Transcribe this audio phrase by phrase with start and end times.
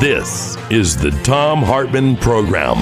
[0.00, 2.76] This is the Thom Hartmann Program.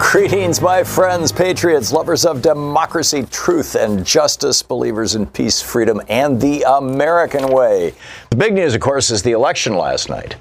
[0.00, 6.40] Greetings, my friends, patriots, lovers of democracy, truth, and justice, believers in peace, freedom, and
[6.40, 7.94] the American way.
[8.30, 10.34] The big news, of course, is the election last night.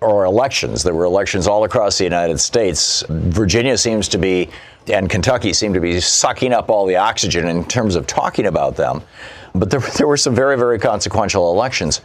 [0.00, 0.82] Or elections.
[0.82, 3.04] There were elections all across the United States.
[3.08, 4.50] Virginia seems to be,
[4.88, 8.74] and Kentucky seem to be sucking up all the oxygen in terms of talking about
[8.74, 9.00] them.
[9.54, 12.00] But there, there were some very, very consequential elections.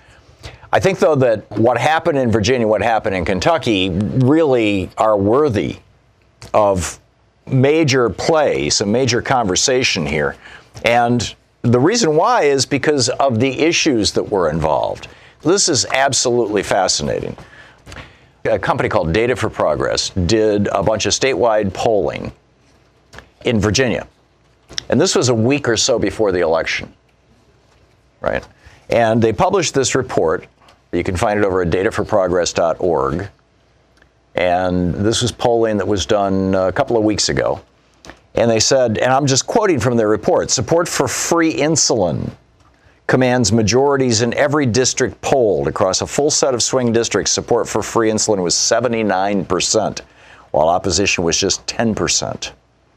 [0.75, 5.77] I think, though, that what happened in Virginia, what happened in Kentucky, really are worthy
[6.53, 6.99] of
[7.47, 10.35] major play, some major conversation here.
[10.83, 15.07] And the reason why is because of the issues that were involved.
[15.43, 17.37] This is absolutely fascinating.
[18.43, 22.33] A company called Data for Progress did a bunch of statewide polling
[23.45, 24.05] in Virginia.
[24.89, 26.93] And this was a week or so before the election,
[28.19, 28.45] right?
[28.89, 30.47] And they published this report
[30.95, 33.29] you can find it over at dataforprogress.org.
[34.35, 37.61] And this was polling that was done uh, a couple of weeks ago.
[38.33, 42.31] And they said, and I'm just quoting from their report support for free insulin
[43.07, 47.31] commands majorities in every district polled across a full set of swing districts.
[47.31, 49.99] Support for free insulin was 79%,
[50.51, 52.51] while opposition was just 10%.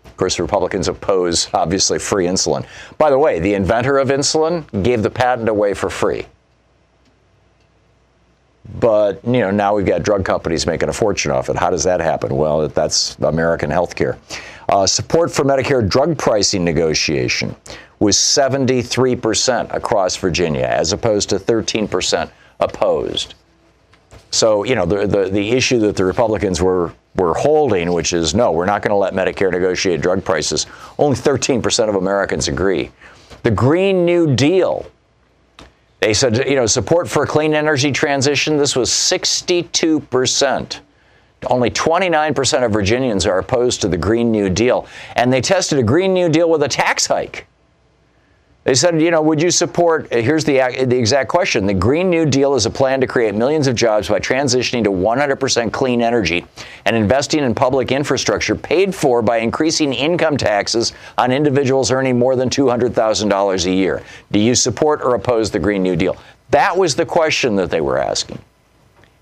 [0.04, 2.66] Of course, Republicans oppose, obviously, free insulin.
[2.96, 6.26] By the way, the inventor of insulin gave the patent away for free.
[8.80, 11.56] But you know now we've got drug companies making a fortune off it.
[11.56, 12.36] How does that happen?
[12.36, 14.18] Well, that's American healthcare.
[14.68, 17.56] Uh, support for Medicare drug pricing negotiation
[17.98, 22.30] was 73% across Virginia, as opposed to 13%
[22.60, 23.34] opposed.
[24.30, 28.34] So you know the, the the issue that the Republicans were were holding, which is
[28.34, 30.66] no, we're not going to let Medicare negotiate drug prices.
[30.98, 32.90] Only 13% of Americans agree.
[33.42, 34.86] The Green New Deal
[36.00, 40.80] they said, you know, support for a clean energy transition, this was 62%.
[41.46, 44.86] Only 29% of Virginians are opposed to the Green New Deal.
[45.16, 47.46] And they tested a Green New Deal with a tax hike.
[48.68, 50.12] They said, you know, would you support?
[50.12, 51.64] Uh, here's the, the exact question.
[51.64, 54.90] The Green New Deal is a plan to create millions of jobs by transitioning to
[54.90, 56.44] 100% clean energy
[56.84, 62.36] and investing in public infrastructure paid for by increasing income taxes on individuals earning more
[62.36, 64.02] than $200,000 a year.
[64.32, 66.18] Do you support or oppose the Green New Deal?
[66.50, 68.38] That was the question that they were asking.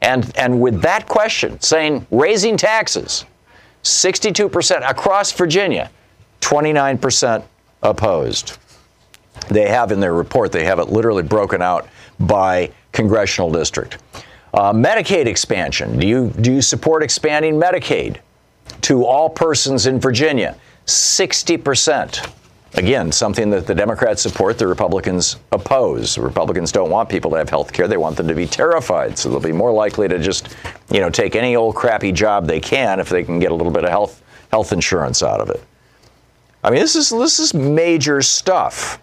[0.03, 3.25] And, and with that question, saying raising taxes,
[3.85, 5.93] 62% across Virginia,
[6.41, 7.45] 29%
[7.85, 8.59] opposed
[9.49, 11.89] they have in their report, they have it literally broken out
[12.21, 13.99] by congressional district.
[14.55, 15.99] Uh, Medicaid expansion.
[15.99, 18.19] Do you, do you support expanding Medicaid
[18.83, 20.57] to all persons in Virginia?
[20.87, 22.33] 60%.
[22.75, 26.19] Again, something that the Democrats support, the Republicans oppose.
[26.19, 27.89] Republicans don't want people to have health care.
[27.89, 29.17] They want them to be terrified.
[29.17, 30.55] So they'll be more likely to just,
[30.91, 33.73] you know, take any old crappy job they can if they can get a little
[33.73, 35.63] bit of health health insurance out of it.
[36.63, 39.01] I mean, this is this is major stuff.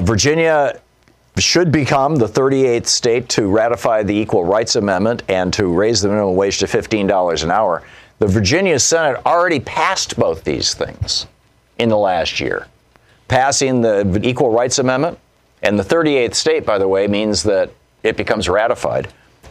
[0.00, 0.80] Virginia
[1.38, 6.08] should become the 38th state to ratify the Equal Rights Amendment and to raise the
[6.08, 7.82] minimum wage to $15 an hour.
[8.18, 11.26] The Virginia Senate already passed both these things
[11.78, 12.66] in the last year.
[13.28, 15.18] Passing the Equal Rights Amendment
[15.62, 17.70] and the 38th state, by the way, means that
[18.02, 19.08] it becomes ratified.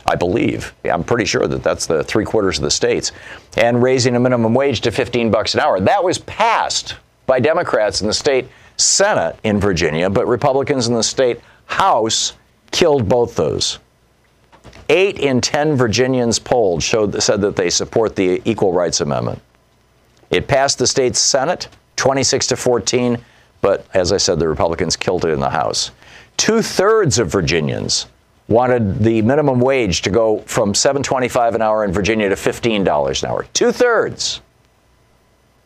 [0.10, 0.74] I believe.
[0.86, 3.12] I'm pretty sure that that's the three quarters of the states.
[3.58, 5.82] And raising a minimum wage to 15 bucks an hour.
[5.82, 6.96] That was passed
[7.26, 8.48] by Democrats in the state
[8.78, 12.34] Senate in Virginia, but Republicans in the state House
[12.72, 13.80] killed both those.
[14.90, 19.42] Eight in ten Virginians polled showed said that they support the Equal Rights Amendment.
[20.30, 23.18] It passed the state's Senate 26 to 14,
[23.62, 25.92] but as I said, the Republicans killed it in the House.
[26.38, 28.06] Two thirds of Virginians
[28.48, 33.30] wanted the minimum wage to go from 7.25 an hour in Virginia to $15 an
[33.30, 33.46] hour.
[33.54, 34.42] Two thirds.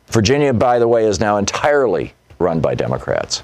[0.07, 3.43] Virginia, by the way, is now entirely run by Democrats.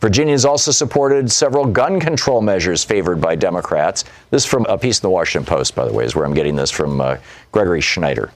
[0.00, 4.04] Virginians also supported several gun control measures favored by Democrats.
[4.30, 6.34] This is from a piece in the Washington Post, by the way, is where I'm
[6.34, 7.16] getting this from uh,
[7.52, 8.32] Gregory Schneider.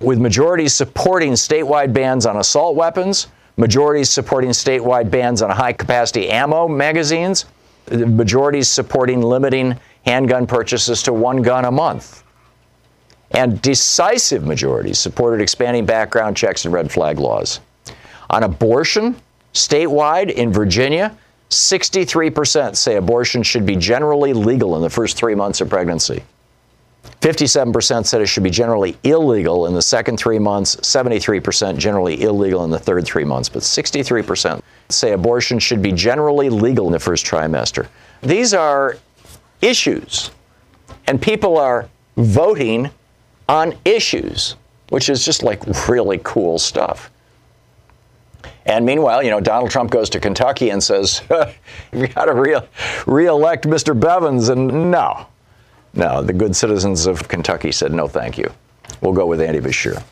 [0.00, 6.28] With majorities supporting statewide bans on assault weapons, majorities supporting statewide bans on high capacity
[6.28, 7.46] ammo magazines,
[7.90, 12.24] majorities supporting limiting handgun purchases to one gun a month.
[13.30, 17.60] And decisive majorities supported expanding background checks and red flag laws.
[18.32, 19.14] On abortion,
[19.52, 21.16] statewide in Virginia,
[21.50, 26.22] 63% say abortion should be generally legal in the first three months of pregnancy.
[27.20, 32.64] 57% said it should be generally illegal in the second three months, 73% generally illegal
[32.64, 36.98] in the third three months, but 63% say abortion should be generally legal in the
[36.98, 37.86] first trimester.
[38.22, 38.96] These are
[39.60, 40.30] issues,
[41.06, 42.90] and people are voting
[43.48, 44.56] on issues,
[44.88, 47.11] which is just like really cool stuff.
[48.66, 51.22] And meanwhile, you know, Donald Trump goes to Kentucky and says,
[51.92, 52.60] "You got to re-
[53.06, 53.98] re-elect Mr.
[53.98, 55.26] Bevins," and no,
[55.94, 58.50] no, the good citizens of Kentucky said, no, thank you.
[59.00, 60.02] We'll go with Andy Beshear.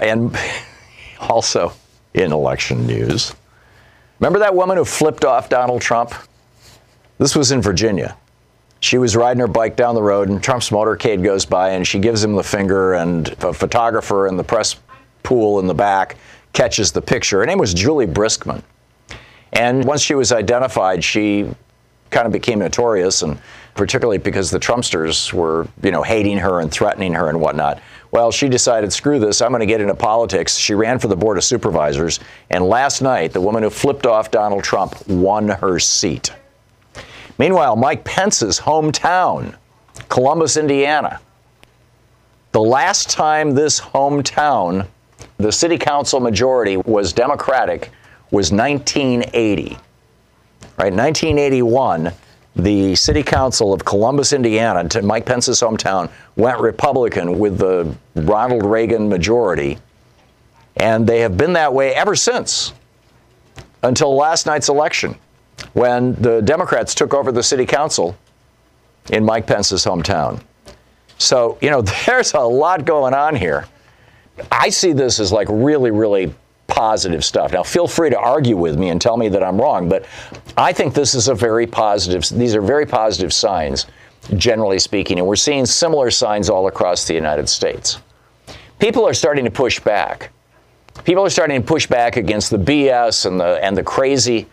[0.00, 0.36] And
[1.20, 1.72] also
[2.14, 3.34] in election news,
[4.18, 6.14] remember that woman who flipped off Donald Trump?
[7.18, 8.16] This was in Virginia.
[8.80, 11.98] She was riding her bike down the road, and Trump's motorcade goes by, and she
[11.98, 14.76] gives him the finger, and a photographer in the press
[15.22, 16.16] pool in the back
[16.54, 17.40] catches the picture.
[17.40, 18.62] Her name was Juli Briskman.
[19.52, 21.48] And once she was identified, she
[22.10, 23.38] kind of became notorious, and
[23.74, 27.82] particularly because the Trumpsters were, you know, hating her and threatening her and whatnot.
[28.12, 30.56] Well, she decided, screw this, I'm going to get into politics.
[30.56, 32.20] She ran for the Board of Supervisors,
[32.50, 36.32] and last night, the woman who flipped off Donald Trump won her seat.
[37.38, 39.56] Meanwhile, Mike Pence's hometown,
[40.08, 41.20] Columbus, Indiana.
[42.52, 44.86] The last time this hometown,
[45.38, 47.90] the city council majority was Democratic,
[48.30, 49.76] was 1980.
[50.76, 52.12] Right, 1981,
[52.56, 58.64] the city council of Columbus, Indiana, to Mike Pence's hometown, went Republican with the Ronald
[58.64, 59.78] Reagan majority.
[60.76, 62.72] And they have been that way ever since
[63.82, 65.16] until last night's election
[65.72, 68.16] when the Democrats took over the city council
[69.10, 70.40] in Mike Pence's hometown.
[71.18, 73.66] So, you know, there's a lot going on here.
[74.50, 76.34] I see this as like really, really
[76.66, 77.52] positive stuff.
[77.52, 80.06] Now, feel free to argue with me and tell me that I'm wrong, but
[80.56, 83.86] I think this is a very positive, these are very positive signs,
[84.36, 87.98] generally speaking, and we're seeing similar signs all across the United States.
[88.78, 90.30] People are starting to push back.
[91.04, 94.46] People are starting to push back against the BS and the, and the crazy.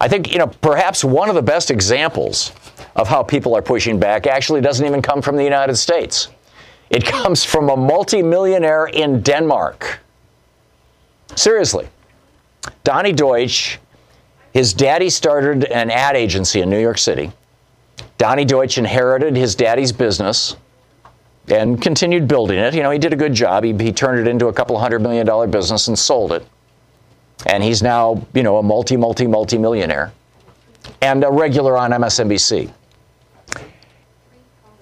[0.00, 2.52] I think, you know, perhaps one of the best examples
[2.94, 6.28] of how people are pushing back actually doesn't even come from the United States.
[6.90, 10.00] It comes from a multimillionaire in Denmark
[11.34, 11.88] Seriously.
[12.84, 13.78] Donny Deutsch,
[14.52, 17.32] his daddy started an ad agency in New York City.
[18.18, 20.56] Donny Deutsch inherited his daddy's business
[21.48, 22.74] and continued building it.
[22.74, 23.64] You know, he did a good job.
[23.64, 26.46] He, he turned it into a couple hundred million dollar business and sold it.
[27.46, 30.12] And he's now, you know, a multi, multi, multi millionaire
[31.02, 32.72] and a regular on MSNBC.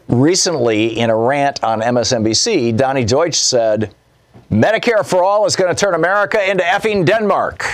[0.08, 3.94] Recently, in a rant on MSNBC, Donny Deutsch said,
[4.50, 7.64] Medicare for all is going to turn America into effing Denmark.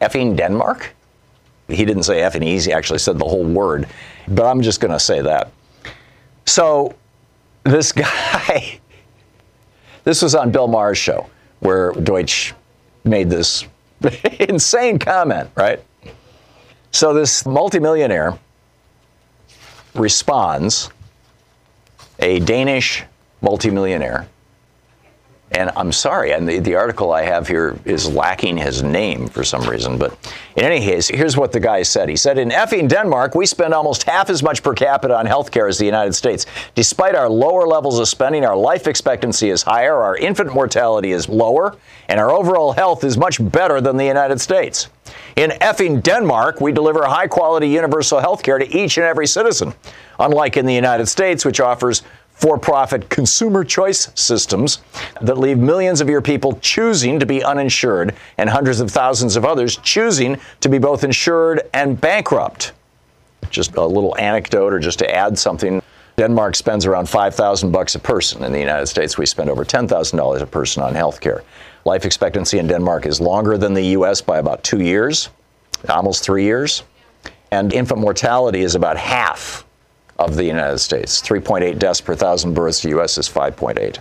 [0.00, 0.94] Effing Denmark?
[1.68, 3.88] He didn't say effing easy, actually said the whole word,
[4.28, 5.50] but I'm just going to say that.
[6.46, 6.94] So,
[7.64, 8.78] this guy,
[10.04, 11.28] this was on Bill Maher's show
[11.60, 12.54] where Deutsch
[13.04, 13.64] made this
[14.40, 15.82] insane comment, right?
[16.92, 18.38] So, this multimillionaire
[19.94, 20.90] responds,
[22.18, 23.04] a Danish
[23.40, 24.28] multimillionaire
[25.54, 29.44] and I'm sorry, and the, the article I have here is lacking his name for
[29.44, 29.98] some reason.
[29.98, 30.16] But
[30.56, 32.08] in any case, here's what the guy said.
[32.08, 35.68] He said, In effing Denmark, we spend almost half as much per capita on healthcare
[35.68, 36.46] as the United States.
[36.74, 41.28] Despite our lower levels of spending, our life expectancy is higher, our infant mortality is
[41.28, 41.76] lower,
[42.08, 44.88] and our overall health is much better than the United States.
[45.36, 49.74] In effing Denmark, we deliver high quality universal health care to each and every citizen.
[50.20, 52.02] Unlike in the United States, which offers
[52.34, 54.78] for profit consumer choice systems
[55.20, 59.44] that leave millions of your people choosing to be uninsured and hundreds of thousands of
[59.44, 62.72] others choosing to be both insured and bankrupt.
[63.50, 65.80] Just a little anecdote or just to add something
[66.16, 68.44] Denmark spends around 5,000 bucks a person.
[68.44, 71.42] In the United States, we spend over $10,000 a person on health care.
[71.84, 74.22] Life expectancy in Denmark is longer than the U.S.
[74.22, 75.28] by about two years,
[75.88, 76.82] almost three years.
[77.50, 79.64] And infant mortality is about half
[80.18, 82.82] of the United States 3.8 deaths per thousand births.
[82.82, 83.18] The U.S.
[83.18, 83.98] is 5.8.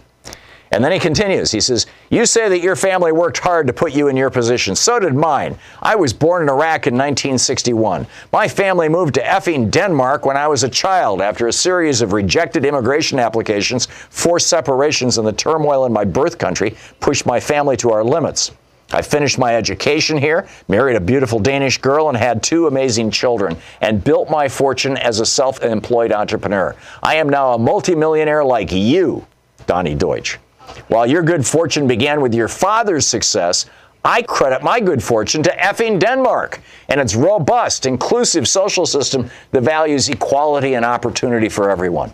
[0.73, 1.51] And then he continues.
[1.51, 4.75] He says, You say that your family worked hard to put you in your position.
[4.75, 5.55] So did mine.
[5.83, 8.07] I was born in Iraq in 1961.
[8.31, 12.11] My family moved to effing Denmark when I was a child after a series of
[12.11, 17.77] rejected immigration applications, forced separations, and the turmoil in my birth country pushed my family
[17.77, 18.49] to our limits.
[18.91, 23.57] I finished my education here, married a beautiful Danish girl, and had two amazing children,
[23.81, 26.75] and built my fortune as a self employed entrepreneur.
[27.03, 29.27] I am now a multimillionaire like you,
[29.67, 30.39] Donny Deutsch.
[30.87, 33.65] While your good fortune began with your father's success,
[34.05, 39.61] I credit my good fortune to effing Denmark and its robust, inclusive social system that
[39.61, 42.13] values equality and opportunity for everyone.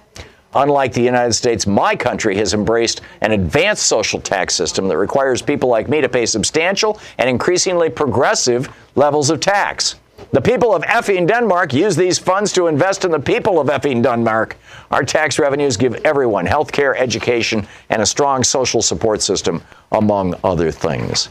[0.54, 5.42] Unlike the United States, my country has embraced an advanced social tax system that requires
[5.42, 9.96] people like me to pay substantial and increasingly progressive levels of tax.
[10.32, 14.04] The people of effing Denmark use these funds to invest in the people of effing
[14.04, 14.58] Denmark.
[14.92, 20.36] Our tax revenues give everyone health care, education, and a strong social support system, among
[20.44, 21.30] other things.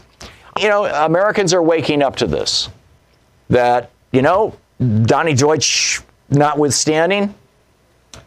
[0.59, 2.69] You know, Americans are waking up to this.
[3.49, 4.55] That, you know,
[5.03, 7.33] Donny Deutsch notwithstanding,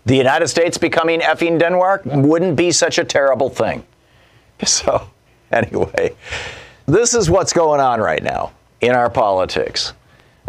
[0.07, 3.85] the United States becoming effing Denmark wouldn't be such a terrible thing.
[4.65, 5.09] So,
[5.51, 6.15] anyway,
[6.87, 9.93] this is what's going on right now in our politics.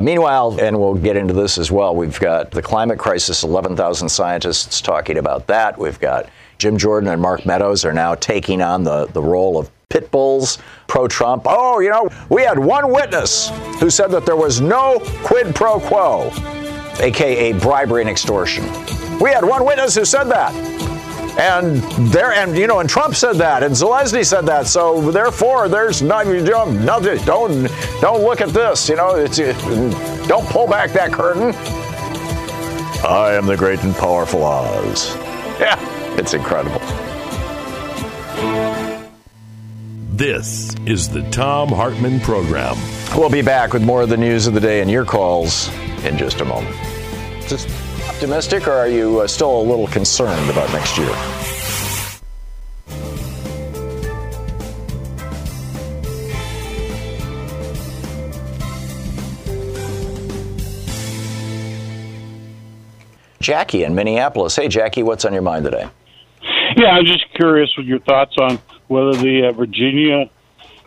[0.01, 4.81] Meanwhile, and we'll get into this as well, we've got the climate crisis, 11,000 scientists
[4.81, 5.77] talking about that.
[5.77, 9.69] We've got Jim Jordan and Mark Meadows are now taking on the, the role of
[9.89, 10.57] pit bulls
[10.87, 11.43] pro Trump.
[11.45, 15.79] Oh, you know, we had one witness who said that there was no quid pro
[15.79, 16.31] quo,
[16.99, 18.63] aka bribery and extortion.
[19.19, 20.92] We had one witness who said that.
[21.37, 21.77] And
[22.11, 24.67] there, and you know, and Trump said that, and Zelensky said that.
[24.67, 27.17] So therefore, there's not, nothing.
[27.25, 27.63] Don't
[28.01, 28.87] don't look at this.
[28.87, 29.37] You know, it's,
[30.27, 31.53] don't pull back that curtain.
[33.03, 35.15] I am the great and powerful Oz.
[35.59, 35.77] Yeah,
[36.17, 36.79] it's incredible.
[40.15, 42.77] This is the Thom Hartmann Program.
[43.17, 45.69] We'll be back with more of the news of the day and your calls
[46.05, 46.75] in just a moment.
[47.47, 47.67] Just
[48.23, 51.09] optimistic, or are you uh, still a little concerned about next year?
[63.41, 64.55] Jackie in Minneapolis.
[64.55, 65.89] Hey, Jackie, what's on your mind today?
[66.77, 70.29] Yeah, I'm just curious with your thoughts on whether the uh, Virginia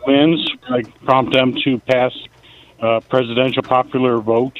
[0.07, 2.11] wins like, prompt them to pass
[2.81, 4.57] uh, presidential popular vote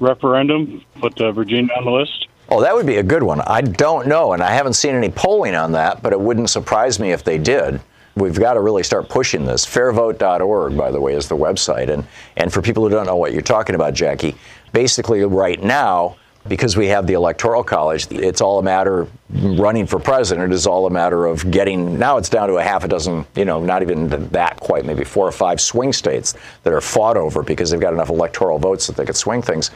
[0.00, 2.28] referendum, put uh, Virginia on the list?
[2.48, 3.40] Oh, that would be a good one.
[3.40, 7.00] I don't know, and I haven't seen any polling on that, but it wouldn't surprise
[7.00, 7.80] me if they did.
[8.14, 9.66] We've got to really start pushing this.
[9.66, 11.90] Fairvote.org, by the way, is the website.
[11.90, 14.36] And, and for people who don't know what you're talking about, Jackie,
[14.72, 16.16] basically right now,
[16.48, 20.86] because we have the electoral college, it's all a matter running for president is all
[20.86, 23.82] a matter of getting now it's down to a half a dozen, you know, not
[23.82, 27.80] even that quite, maybe four or five swing states that are fought over because they've
[27.80, 29.70] got enough electoral votes that they could swing things.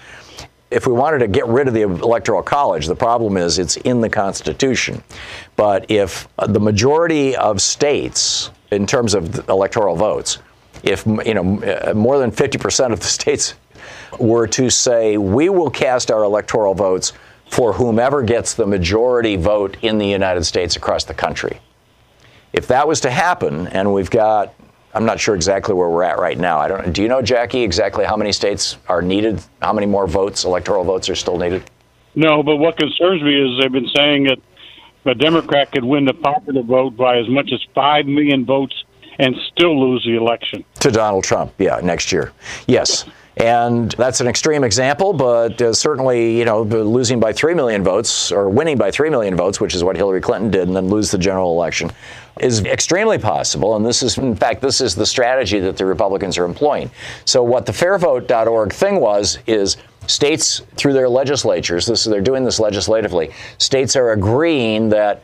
[0.71, 4.01] If we wanted to get rid of the electoral college, the problem is it's in
[4.01, 5.03] the Constitution.
[5.57, 10.39] But if uh, the majority of states, in terms of electoral votes,
[10.85, 13.55] if you know uh, more than 50% of the states
[14.19, 17.13] were to say, we will cast our electoral votes
[17.49, 21.61] for whomever gets the majority vote in the United States across the country.
[22.53, 24.55] If that was to happen, and we've got,
[24.95, 26.59] I'm not sure exactly where we're at right now.
[26.59, 26.93] I don't.
[26.93, 29.43] Do you know, Jackie, exactly how many states are needed?
[29.63, 31.63] How many more votes, electoral votes, are still needed?
[32.15, 34.39] No, but what concerns me is they've been saying that
[35.05, 38.85] a Democrat could win the popular vote by as much as five million votes
[39.19, 41.53] and still lose the election to Donald Trump.
[41.59, 42.33] Yeah, next year.
[42.67, 43.05] Yes.
[43.41, 48.31] And that's an extreme example, but uh, certainly, you know, losing by 3 million votes
[48.31, 51.11] or winning by 3 million votes, which is what Hillary Clinton did, and then lose
[51.11, 51.91] the general election,
[52.39, 53.77] is extremely possible.
[53.77, 56.91] And this is, in fact, this is the strategy that the Republicans are employing.
[57.25, 62.61] So, what the fairvote.org thing was is states, through their legislatures, this, they're doing this
[62.61, 65.23] legislatively, states are agreeing that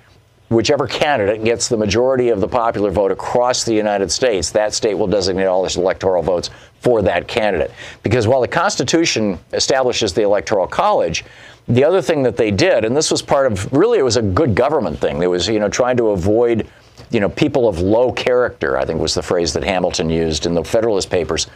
[0.49, 4.95] whichever candidate gets the majority of the popular vote across the United States, that state
[4.95, 6.51] will designate all its electoral votes
[6.87, 7.73] for that candidate.
[8.05, 11.25] Because while the Constitution establishes the Electoral College,
[11.67, 14.23] the other thing that they did, and this was part of really it was a
[14.23, 15.21] good government thing.
[15.21, 16.69] It was, you know, trying to avoid,
[17.11, 20.55] you know, people of low character, I think was the phrase that Hamilton used in
[20.55, 21.49] the Federalist Papers.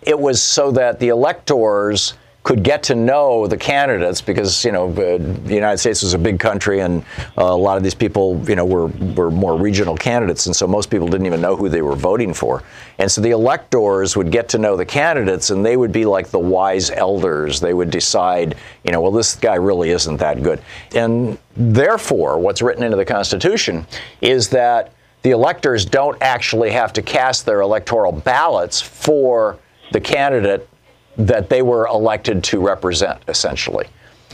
[0.00, 2.14] It was so that the electors
[2.44, 6.18] could get to know the candidates because you know uh, the United States was a
[6.18, 7.02] big country and
[7.38, 10.46] uh, a lot of these people you know were were more regional candidates.
[10.46, 12.62] And so most people didn't even know who they were voting for.
[12.98, 16.28] And so the electors would get to know the candidates and they would be like
[16.28, 17.60] the wise elders.
[17.60, 20.62] They would decide you know well this guy really isn't that good.
[20.94, 23.86] And therefore what's written into the Constitution
[24.20, 29.58] is that the electors don't actually have to cast their electoral ballots for
[29.92, 30.68] the candidate
[31.16, 33.86] that they were elected to represent, essentially.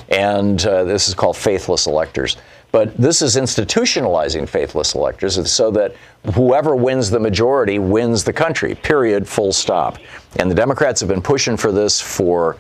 [0.09, 2.37] And uh, this is called faithless electors.
[2.73, 5.95] But this is institutionalizing faithless electors so that
[6.35, 9.99] whoever wins the majority wins the country, period, full stop.
[10.39, 12.57] And the Democrats have been pushing for this for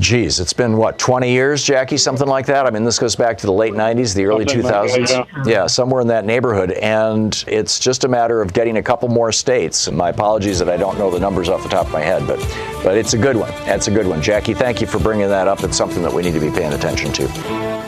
[0.00, 2.66] Geez, it's been what 20 years, Jackie, something like that.
[2.66, 5.08] I mean, this goes back to the late 90s, the early 2000s.
[5.08, 5.24] yeah.
[5.46, 9.30] yeah, somewhere in that neighborhood, and it's just a matter of getting a couple more
[9.30, 9.86] states.
[9.86, 12.26] And my apologies that I don't know the numbers off the top of my head,
[12.26, 12.40] but
[12.82, 13.50] but it's a good one.
[13.66, 14.52] That's a good one, Jackie.
[14.52, 15.62] Thank you for bringing that up.
[15.62, 17.84] It's something that we need to be paying attention to.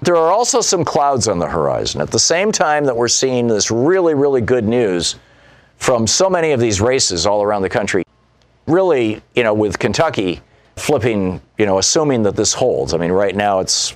[0.00, 2.00] There are also some clouds on the horizon.
[2.00, 5.16] At the same time that we're seeing this really, really good news
[5.76, 8.04] from so many of these races all around the country,
[8.66, 10.40] really, you know, with Kentucky
[10.76, 12.94] flipping, you know, assuming that this holds.
[12.94, 13.94] I mean, right now it's,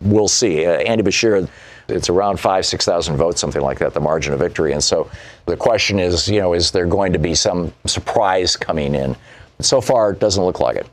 [0.00, 0.66] we'll see.
[0.66, 1.48] Uh, Andy Beshear,
[1.88, 4.72] it's around five, 6,000 votes, something like that, the margin of victory.
[4.72, 5.10] And so
[5.46, 9.16] the question is, you know, is there going to be some surprise coming in?
[9.60, 10.86] So far, it doesn't look like it.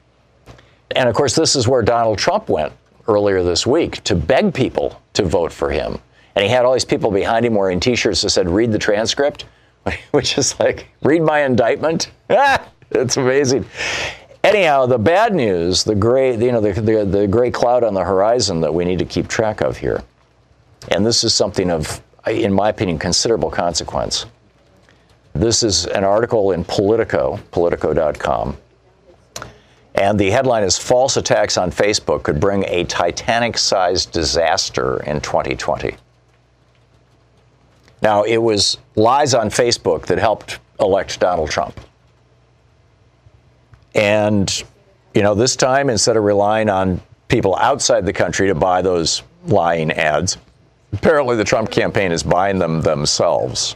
[0.95, 2.73] And of course, this is where Donald Trump went
[3.07, 5.99] earlier this week to beg people to vote for him.
[6.35, 8.79] And he had all these people behind him wearing t shirts that said, read the
[8.79, 9.45] transcript,
[10.11, 12.11] which is like, read my indictment.
[12.91, 13.65] it's amazing.
[14.45, 18.03] Anyhow, the bad news, the gray, you know, the, the, the gray cloud on the
[18.03, 20.03] horizon that we need to keep track of here,
[20.89, 24.27] and this is something of, in my opinion, considerable consequence.
[25.33, 28.55] This is an article in Politico, Politico.com,
[29.95, 35.21] and the headline is False Attacks on Facebook Could Bring a Titanic Sized Disaster in
[35.21, 35.95] 2020.
[38.03, 41.79] Now, it was lies on Facebook that helped elect Donald Trump.
[43.95, 44.63] And,
[45.13, 49.23] you know, this time, instead of relying on people outside the country to buy those
[49.47, 50.37] lying ads,
[50.93, 53.75] apparently the Trump campaign is buying them themselves.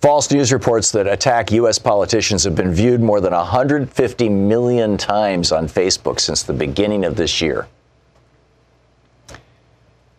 [0.00, 1.78] False news reports that attack U.S.
[1.78, 7.16] politicians have been viewed more than 150 million times on Facebook since the beginning of
[7.16, 7.66] this year.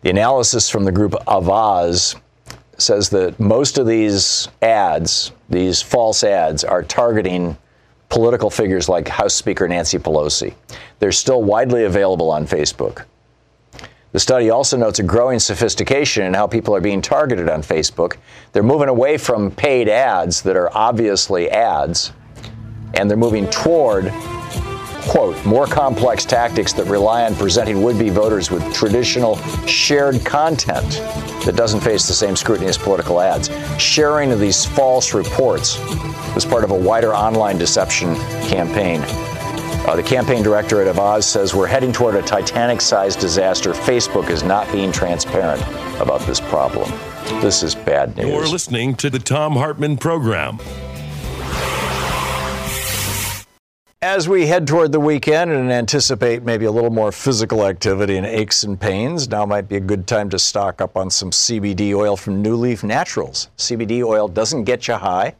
[0.02, 2.14] The analysis from the group Avaaz
[2.76, 7.56] says that most of these ads, these false ads, are targeting
[8.10, 10.54] political figures like House Speaker Nancy Pelosi.
[10.98, 13.04] They're still widely available on Facebook.
[14.12, 18.16] The study also notes a growing sophistication in how people are being targeted on Facebook.
[18.52, 22.12] They're moving away from paid ads that are obviously ads,
[22.94, 24.06] and they're moving toward,
[25.02, 29.36] quote, more complex tactics that rely on presenting would be voters with traditional
[29.66, 30.90] shared content
[31.44, 33.50] that doesn't face the same scrutiny as political ads.
[33.80, 35.78] Sharing of these false reports
[36.34, 38.14] was part of a wider online deception
[38.48, 39.02] campaign.
[39.86, 43.72] Uh, the campaign director at Avaaz says we're heading toward a Titanic sized disaster.
[43.72, 45.62] Facebook is not being transparent
[46.00, 46.90] about this problem.
[47.40, 48.28] This is bad news.
[48.28, 50.58] You're listening to the Thom Hartmann Program.
[54.02, 58.24] As we head toward the weekend and anticipate maybe a little more physical activity and
[58.24, 61.94] aches and pains, now might be a good time to stock up on some CBD
[61.94, 63.50] oil from NuLeaf Naturals.
[63.58, 65.34] CBD oil doesn't get you high.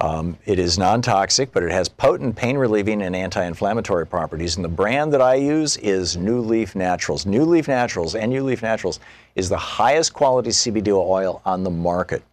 [0.00, 4.56] Um, it is non toxic, but it has potent pain relieving and anti inflammatory properties.
[4.56, 7.26] And the brand that I use is NuLeaf Naturals.
[7.26, 8.98] NuLeaf Naturals and NuLeaf Naturals
[9.36, 12.24] is the highest quality CBD oil on the market.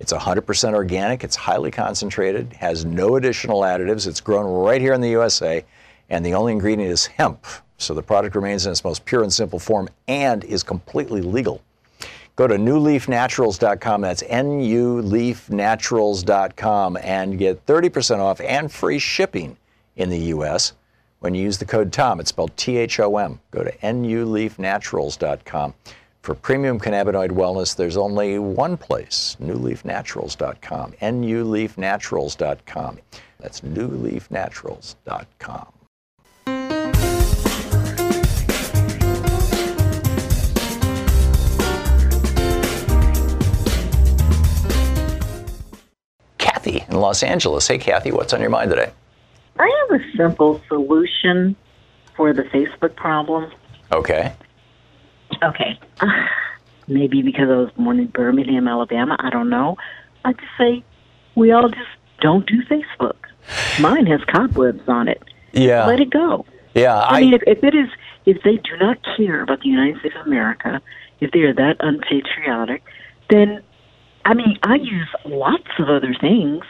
[0.00, 5.00] It's 100% organic, it's highly concentrated, has no additional additives, it's grown right here in
[5.00, 5.64] the USA,
[6.08, 7.44] and the only ingredient is hemp.
[7.78, 11.60] So the product remains in its most pure and simple form and is completely legal.
[12.36, 19.56] Go to nuleafnaturals.com, that's nuleafnaturals.com, and get 30% off and free shipping
[19.96, 20.74] in the US
[21.18, 22.20] when you use the code TOM.
[22.20, 23.40] It's spelled T H O M.
[23.50, 25.74] Go to nuleafnaturals.com.
[26.28, 30.92] For premium cannabinoid wellness, there's only one place, newleafnaturals.com.
[31.00, 32.98] Nuleafnaturals.com.
[33.40, 35.72] That's nuleafnaturals.com.
[46.36, 47.66] Kathy in Los Angeles.
[47.66, 48.92] Hey, Kathy, what's on your mind today?
[49.58, 51.56] I have a simple solution
[52.14, 53.50] for the Facebook problem.
[53.92, 54.34] Okay.
[55.42, 55.78] Okay.
[56.88, 59.16] Maybe because I was born in Birmingham, Alabama.
[59.18, 59.76] I don't know.
[60.24, 60.82] I just say
[61.34, 61.88] we all just
[62.20, 63.16] don't do Facebook.
[63.80, 65.22] Mine has cobwebs on it.
[65.52, 65.86] Yeah.
[65.86, 66.46] Let it go.
[66.74, 66.98] Yeah.
[66.98, 67.88] I, mean, if, if it is,
[68.26, 70.80] if they do not care about the United States of America,
[71.20, 72.82] if they are that unpatriotic,
[73.30, 73.62] then,
[74.24, 76.64] I mean, I use lots of other things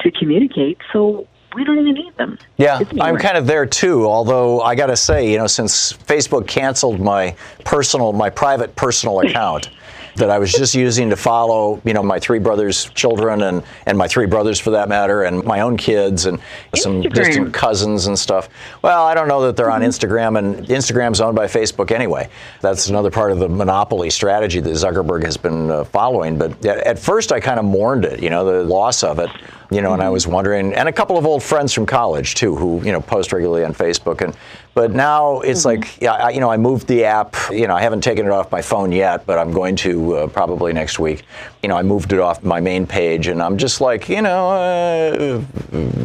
[0.00, 2.38] to communicate, so we don't even need them.
[2.56, 4.06] Yeah, I'm kind of there too.
[4.06, 9.20] Although I got to say, you know, since Facebook canceled my personal, my private personal
[9.26, 9.70] account.
[10.16, 13.96] That I was just using to follow, you know, my three brothers' children and, and
[13.96, 16.38] my three brothers for that matter, and my own kids and
[16.74, 17.14] some Instagram.
[17.14, 18.50] distant cousins and stuff.
[18.82, 22.28] Well, I don't know that they're on Instagram, and Instagram's owned by Facebook anyway.
[22.60, 26.36] That's another part of the monopoly strategy that Zuckerberg has been uh, following.
[26.36, 29.30] But at, at first, I kind of mourned it, you know, the loss of it,
[29.74, 32.54] you know, and I was wondering, and a couple of old friends from college too,
[32.56, 34.36] who you know post regularly on Facebook, and
[34.74, 37.36] but now it's like, yeah, I, you know, I moved the app.
[37.50, 40.26] You know, I haven't taken it off my phone yet, but I'm going to uh,
[40.28, 41.24] probably next week.
[41.62, 44.50] You know, I moved it off my main page, and I'm just like, you know,
[44.50, 45.42] uh,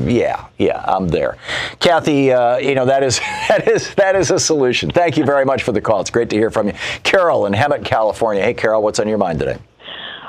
[0.06, 1.38] yeah, yeah, I'm there.
[1.80, 4.90] Kathy, uh, you know, that is that is that is a solution.
[4.90, 6.02] Thank you very much for the call.
[6.02, 8.44] It's great to hear from you, Carol in Hemet, California.
[8.44, 9.58] Hey, Carol, what's on your mind today?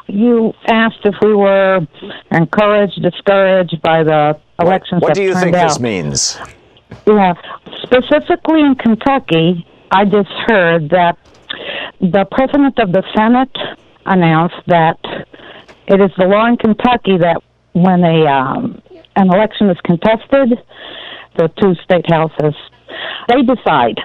[0.09, 1.87] You asked if we were
[2.31, 5.68] encouraged, discouraged by the elections What that do you think out.
[5.68, 6.38] this means?
[7.07, 7.35] Yeah,
[7.83, 11.18] specifically in Kentucky, I just heard that
[12.01, 13.55] the president of the Senate
[14.07, 14.99] announced that
[15.87, 17.42] it is the law in Kentucky that
[17.73, 18.83] when a um,
[19.16, 20.59] an election is contested,
[21.37, 22.55] the two state houses
[23.29, 24.01] they decide,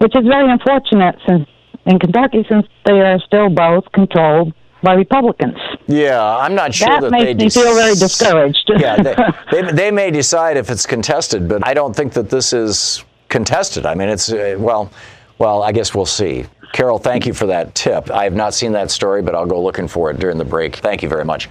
[0.00, 1.48] which is very unfortunate since
[1.86, 5.56] in Kentucky since they are still both controlled by Republicans.
[5.86, 8.70] Yeah, I'm not sure That that, makes they me feel very discouraged.
[8.78, 9.14] yeah, they,
[9.62, 13.86] they, they may decide if it's contested, but I don't think that this is contested.
[13.86, 14.90] I mean, it's uh, well,
[15.38, 16.46] well, I guess we'll see.
[16.72, 18.10] Carol, thank you for that tip.
[18.10, 20.76] I have not seen that story, but I'll go looking for it during the break.
[20.76, 21.48] Thank you very much.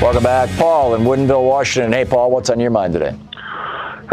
[0.00, 1.92] Welcome back, Paul in Woodinville, Washington.
[1.92, 3.16] Hey, Paul, what's on your mind today?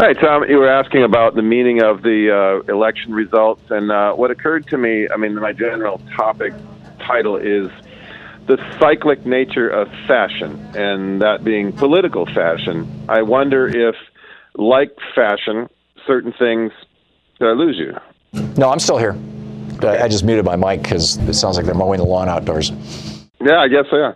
[0.02, 0.42] Hi, Tom.
[0.48, 4.66] You were asking about the meaning of the uh, election results, and uh, what occurred
[4.66, 5.06] to me.
[5.08, 6.52] I mean, my general topic
[6.98, 7.70] title is
[8.48, 13.06] the cyclic nature of fashion, and that being political fashion.
[13.08, 13.94] I wonder if,
[14.56, 15.70] like fashion,
[16.04, 16.72] certain things.
[17.38, 17.96] Did I lose you?
[18.56, 19.16] No, I'm still here.
[19.82, 22.72] I I just muted my mic because it sounds like they're mowing the lawn outdoors.
[23.40, 23.98] Yeah, I guess so.
[23.98, 24.12] Yeah.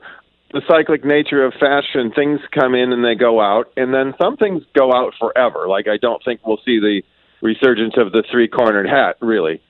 [0.56, 4.38] The cyclic nature of fashion, things come in and they go out, and then some
[4.38, 5.68] things go out forever.
[5.68, 7.02] Like I don't think we'll see the
[7.42, 9.60] resurgence of the three-cornered hat, really.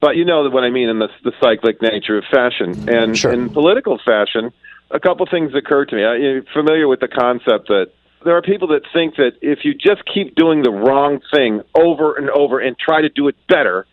[0.00, 2.88] But you know what I mean in the, the cyclic nature of fashion.
[2.88, 3.30] And Sure.
[3.30, 4.50] in political fashion,
[4.90, 6.04] a couple things occur to me.
[6.04, 7.88] I, you're familiar with the concept that
[8.24, 12.16] there are people that think that if you just keep doing the wrong thing over
[12.16, 13.86] and over and try to do it better,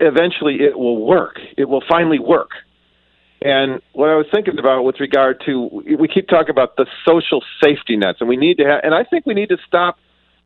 [0.00, 1.38] eventually it will work.
[1.56, 2.50] It will finally work.
[3.40, 7.42] And what I was thinking about with regard to, we keep talking about the social
[7.62, 9.98] safety nets, and we need to have, and I think we need to stop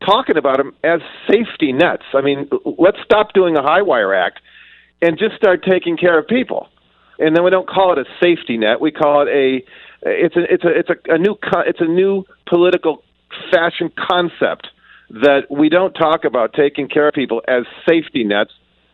[0.05, 2.03] talking about them as safety nets.
[2.13, 4.39] I mean, let's stop doing a high wire act
[5.01, 6.69] and just start taking care of people.
[7.17, 9.63] And then we don't call it a safety net; we call it a,
[10.01, 13.03] it's a, it's a, it's a, a new, it's a new political
[13.51, 14.67] fashion concept
[15.09, 18.51] that we don't talk about taking care of people as safety nets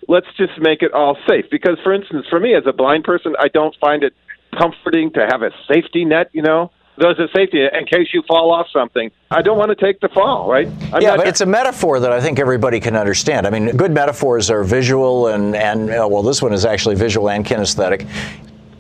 [0.10, 1.45] let's just make it all safe.
[1.50, 4.13] Because, for instance, for me as a blind person, I don't find it
[4.58, 6.32] comforting to have a safety net.
[6.34, 9.12] You know, there's a safety net in case you fall off something.
[9.32, 10.67] I don't want to take the fall, right?
[10.91, 13.45] I'm yeah, not- but it's a metaphor that I think everybody can understand.
[13.48, 17.30] I mean, good metaphors are visual and and uh, well, this one is actually visual
[17.30, 18.10] and kinesthetic.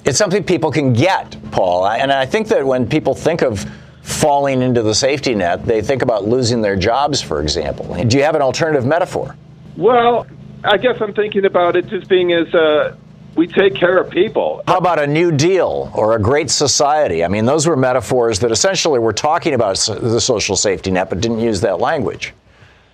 [0.05, 1.87] It's something people can get, Paul.
[1.87, 3.63] And I think that when people think of
[4.01, 7.93] falling into the safety net, they think about losing their jobs, for example.
[8.05, 9.35] Do you have an alternative metaphor?
[9.77, 10.25] well,
[10.63, 12.95] I guess I'm thinking about it just being as uh,
[13.35, 14.61] we take care of people.
[14.67, 17.23] How about a new deal or a great society?
[17.23, 21.21] I mean, those were metaphors that essentially were talking about the social safety net, but
[21.21, 22.33] didn't use that language.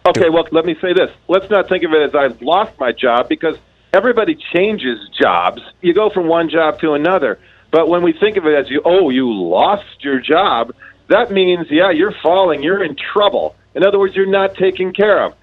[0.08, 1.10] Okay, well, let me say this.
[1.28, 3.58] Let's not think of it as I've lost my job because
[3.92, 5.62] everybody changes jobs.
[5.82, 7.40] You go from one job to another.
[7.72, 10.74] But when we think of it as you, oh, you lost your job,
[11.08, 13.56] that means, yeah, you're falling, you're in trouble.
[13.74, 15.34] In other words, you're not taken care of.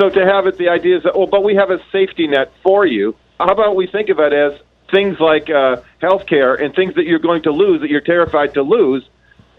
[0.00, 2.50] So to have it, the idea is that, oh, but we have a safety net
[2.62, 3.14] for you.
[3.38, 4.58] How about we think of it as
[4.90, 8.54] things like uh, health care and things that you're going to lose, that you're terrified
[8.54, 9.06] to lose,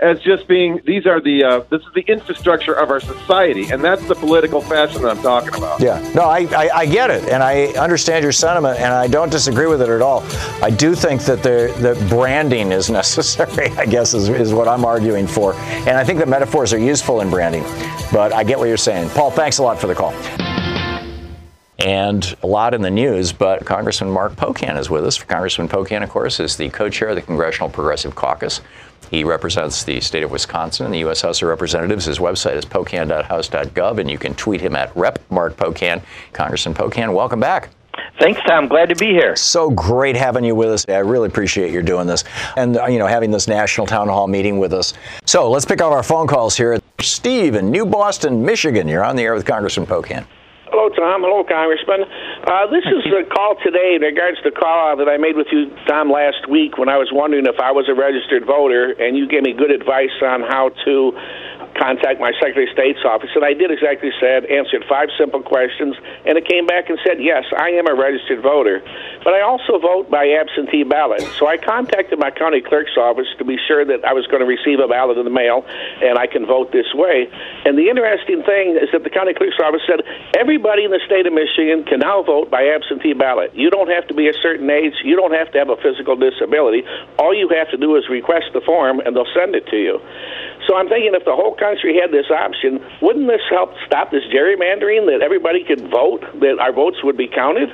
[0.01, 3.83] as just being these are the uh, this is the infrastructure of our society, and
[3.83, 5.79] that's the political fashion that I'm talking about.
[5.79, 9.29] Yeah, no, I, I, I get it, and I understand your sentiment, and I don't
[9.29, 10.23] disagree with it at all.
[10.63, 13.69] I do think that the that branding is necessary.
[13.77, 17.21] I guess is, is what I'm arguing for, and I think that metaphors are useful
[17.21, 17.63] in branding.
[18.11, 19.31] But I get what you're saying, Paul.
[19.31, 20.13] Thanks a lot for the call.
[21.79, 23.31] and a lot in the news.
[23.33, 25.21] But Congressman Mark Pocan is with us.
[25.23, 28.61] Congressman Pocan, of course, is the co chair of the Congressional Progressive Caucus.
[29.09, 31.21] He represents the state of Wisconsin in the U.S.
[31.21, 32.05] House of Representatives.
[32.05, 36.01] His website is pocan.house.gov, and you can tweet him at Rep Mark Pocan.
[36.33, 37.69] Congressman Pocan, welcome back.
[38.19, 38.67] Thanks, Tom.
[38.67, 39.35] Glad to be here.
[39.35, 40.85] So great having you with us.
[40.87, 42.23] I really appreciate you doing this
[42.55, 44.93] and uh, you know having this national town hall meeting with us.
[45.25, 46.79] So let's pick up our phone calls here.
[46.99, 48.87] Steve in New Boston, Michigan.
[48.87, 50.25] You're on the air with Congressman Pocan.
[50.71, 51.19] Hello, Tom.
[51.19, 52.07] Hello, Congressman.
[52.47, 55.51] Uh, this is a call today in regards to the call that I made with
[55.51, 59.19] you, Tom, last week when I was wondering if I was a registered voter, and
[59.19, 61.11] you gave me good advice on how to
[61.75, 65.95] contact my Secretary of State's office, and I did exactly said, answered five simple questions,
[66.25, 68.81] and it came back and said, yes, I am a registered voter,
[69.23, 71.21] but I also vote by absentee ballot.
[71.37, 74.49] So I contacted my county clerk's office to be sure that I was going to
[74.49, 77.29] receive a ballot in the mail, and I can vote this way.
[77.65, 80.01] And the interesting thing is that the county clerk's office said
[80.37, 83.55] everybody in the state of Michigan can now vote by absentee ballot.
[83.55, 84.93] You don't have to be a certain age.
[85.03, 86.83] You don't have to have a physical disability.
[87.17, 89.99] All you have to do is request the form, and they'll send it to you.
[90.67, 94.23] So I'm thinking if the whole country had this option, wouldn't this help stop this
[94.33, 97.69] gerrymandering that everybody could vote, that our votes would be counted?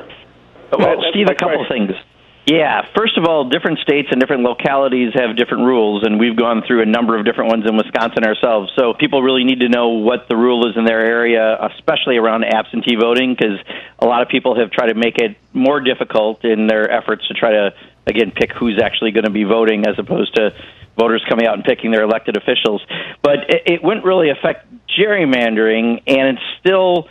[0.71, 1.87] Well, Steve, a couple question.
[1.87, 2.03] things.
[2.47, 6.63] Yeah, first of all, different states and different localities have different rules, and we've gone
[6.65, 8.71] through a number of different ones in Wisconsin ourselves.
[8.73, 12.45] So people really need to know what the rule is in their area, especially around
[12.45, 13.59] absentee voting, because
[13.99, 17.33] a lot of people have tried to make it more difficult in their efforts to
[17.33, 17.73] try to,
[18.05, 20.51] again, pick who's actually going to be voting as opposed to
[20.97, 22.81] voters coming out and picking their elected officials.
[23.21, 27.07] But it, it wouldn't really affect gerrymandering, and it's still.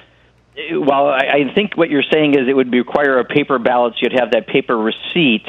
[0.71, 4.19] While I, think what you're saying is it would require a paper ballot, so you'd
[4.19, 5.45] have that paper receipt.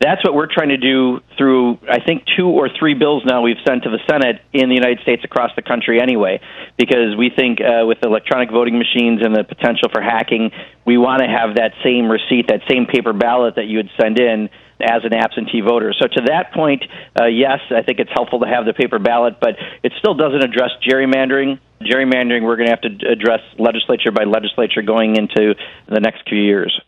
[0.00, 3.62] That's what we're trying to do through, I think, two or three bills now we've
[3.64, 6.40] sent to the Senate in the United States across the country anyway,
[6.76, 10.50] because we think uh, with electronic voting machines and the potential for hacking,
[10.84, 14.18] we want to have that same receipt, that same paper ballot that you would send
[14.18, 15.92] in as an absentee voter.
[15.98, 16.84] So to that point,
[17.20, 20.42] uh, yes, I think it's helpful to have the paper ballot, but it still doesn't
[20.42, 21.58] address gerrymandering.
[21.82, 25.54] Gerrymandering, we're going to have to address legislature by legislature going into
[25.88, 26.80] the next few years.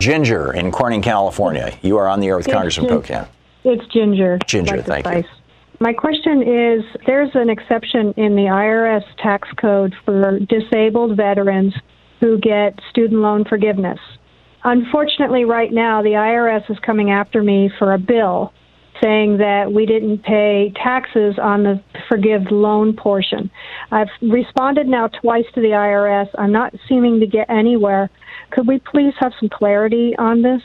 [0.00, 1.76] Ginger in Corning, California.
[1.82, 3.28] You are on the air with it's Congressman Gin- Pocan.
[3.64, 4.38] It's Ginger.
[4.46, 5.32] Ginger, like thank you.
[5.82, 11.74] My question is there's an exception in the IRS tax code for disabled veterans
[12.20, 13.98] who get student loan forgiveness.
[14.64, 18.52] Unfortunately, right now, the IRS is coming after me for a bill
[19.02, 23.50] saying that we didn't pay taxes on the forgive loan portion.
[23.90, 26.28] I've responded now twice to the IRS.
[26.36, 28.10] I'm not seeming to get anywhere.
[28.50, 30.60] Could we please have some clarity on this?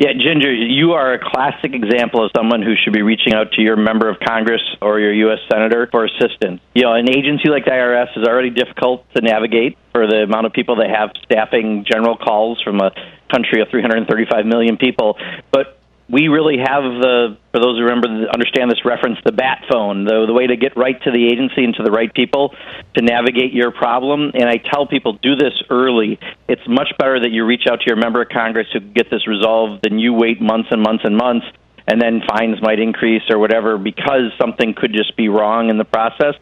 [0.00, 3.60] Yeah, Ginger, you are a classic example of someone who should be reaching out to
[3.60, 5.40] your member of Congress or your U.S.
[5.52, 6.62] Senator for assistance.
[6.74, 10.46] You know, an agency like the IRS is already difficult to navigate for the amount
[10.46, 12.92] of people they have staffing general calls from a
[13.30, 15.18] country of 335 million people.
[15.52, 15.78] But
[16.10, 20.26] we really have the, for those who remember, understand this reference, the bat phone, the,
[20.26, 22.54] the way to get right to the agency and to the right people
[22.96, 24.32] to navigate your problem.
[24.34, 26.18] And I tell people, do this early.
[26.48, 29.28] It's much better that you reach out to your member of Congress who get this
[29.28, 31.46] resolved than you wait months and months and months
[31.86, 35.84] and then fines might increase or whatever because something could just be wrong in the
[35.84, 36.34] process.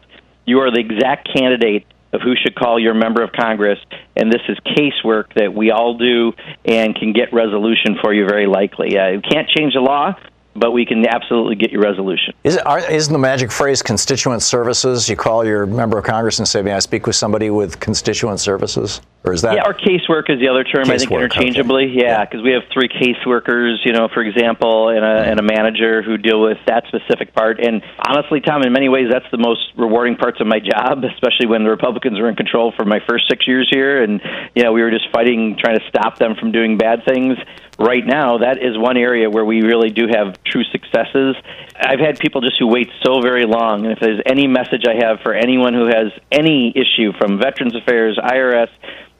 [0.45, 3.79] You are the exact candidate of who should call your member of Congress,
[4.15, 6.33] and this is casework that we all do
[6.65, 8.97] and can get resolution for you very likely.
[8.97, 10.15] Uh, you can't change the law,
[10.59, 12.33] but we can absolutely get your resolution.
[12.43, 15.09] Is it, are, isn't the magic phrase constituent services?
[15.09, 18.39] You call your member of Congress and say, "May I speak with somebody with constituent
[18.39, 19.55] services?" Or is that?
[19.55, 20.89] Yeah, or casework is the other term.
[20.89, 21.91] I think interchangeably.
[21.91, 22.05] Okay.
[22.05, 22.43] Yeah, because yeah.
[22.43, 25.31] we have three caseworkers, you know, for example, and a, mm-hmm.
[25.31, 27.59] and a manager who deal with that specific part.
[27.59, 31.47] And honestly, Tom, in many ways, that's the most rewarding parts of my job, especially
[31.47, 34.21] when the Republicans were in control for my first six years here, and
[34.55, 37.37] you know, we were just fighting, trying to stop them from doing bad things.
[37.79, 41.35] Right now, that is one area where we really do have true successes.
[41.79, 45.05] I've had people just who wait so very long, and if there's any message I
[45.05, 48.67] have for anyone who has any issue from Veterans Affairs, IRS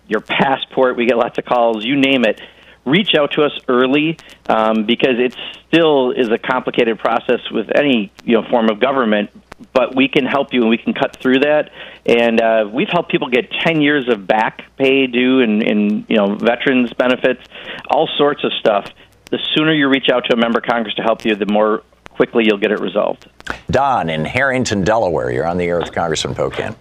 [0.09, 0.97] your passport.
[0.97, 2.41] We get lots of calls, you name it.
[2.83, 4.17] Reach out to us early
[4.47, 5.35] um, because it
[5.67, 9.29] still is a complicated process with any you know form of government.
[9.73, 11.71] But we can help you and we can cut through that.
[12.05, 16.17] And uh, we've helped people get 10 years of back pay due and, and you
[16.17, 17.41] know veterans benefits,
[17.89, 18.89] all sorts of stuff.
[19.31, 21.83] The sooner you reach out to a member of Congress to help you, the more
[22.09, 23.29] quickly you'll get it resolved.
[23.69, 26.75] Don in Harrington, Delaware, you're on the air with Congressman Pocan.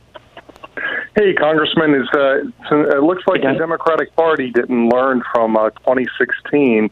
[1.14, 2.38] Hey, Congressman, is uh,
[2.70, 6.90] it looks like the Democratic Party didn't learn from uh, 2016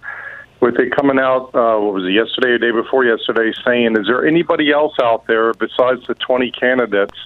[0.60, 4.06] with it coming out, uh, what was it, yesterday or day before yesterday, saying, is
[4.06, 7.16] there anybody else out there besides the 20 candidates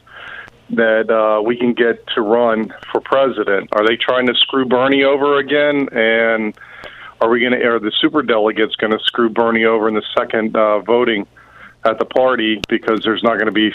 [0.71, 3.69] that uh, we can get to run for president?
[3.73, 5.89] Are they trying to screw Bernie over again?
[5.93, 6.57] And
[7.21, 7.65] are we going to?
[7.67, 11.27] Are the super delegates going to screw Bernie over in the second uh, voting?
[11.85, 13.71] At the party because there's not going to be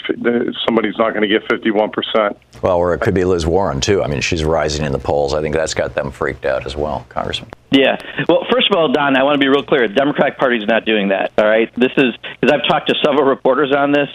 [0.66, 2.38] somebody's not going to get 51 percent.
[2.62, 4.02] Well, or it could be Liz Warren too.
[4.02, 5.34] I mean, she's rising in the polls.
[5.34, 7.50] I think that's got them freaked out as well, Congressman.
[7.70, 7.96] Yeah.
[8.28, 9.88] Well, first of all, Don, I want to be real clear.
[9.88, 11.32] The Democratic Party is not doing that.
[11.36, 11.72] All right.
[11.74, 14.08] This is because I've talked to several reporters on this.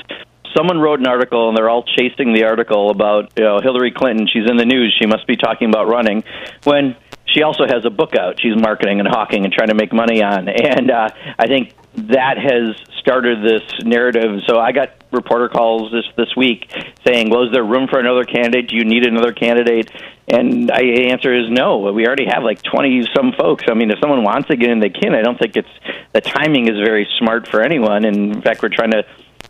[0.56, 4.28] Someone wrote an article, and they're all chasing the article about you know Hillary Clinton.
[4.28, 4.96] She's in the news.
[5.00, 6.24] She must be talking about running
[6.64, 8.42] when she also has a book out.
[8.42, 10.50] She's marketing and hawking and trying to make money on.
[10.50, 14.42] And uh, I think that has started this narrative.
[14.48, 16.72] So I got reporter calls this this week
[17.06, 18.70] saying, "Well, is there room for another candidate?
[18.70, 19.92] Do you need another candidate?"
[20.28, 21.80] And I answer is no.
[21.92, 23.66] We already have like twenty some folks.
[23.70, 25.14] I mean, if someone wants to get in, they can.
[25.14, 25.70] I don't think it's
[26.14, 28.06] the timing is very smart for anyone.
[28.06, 29.04] And in fact, we're trying to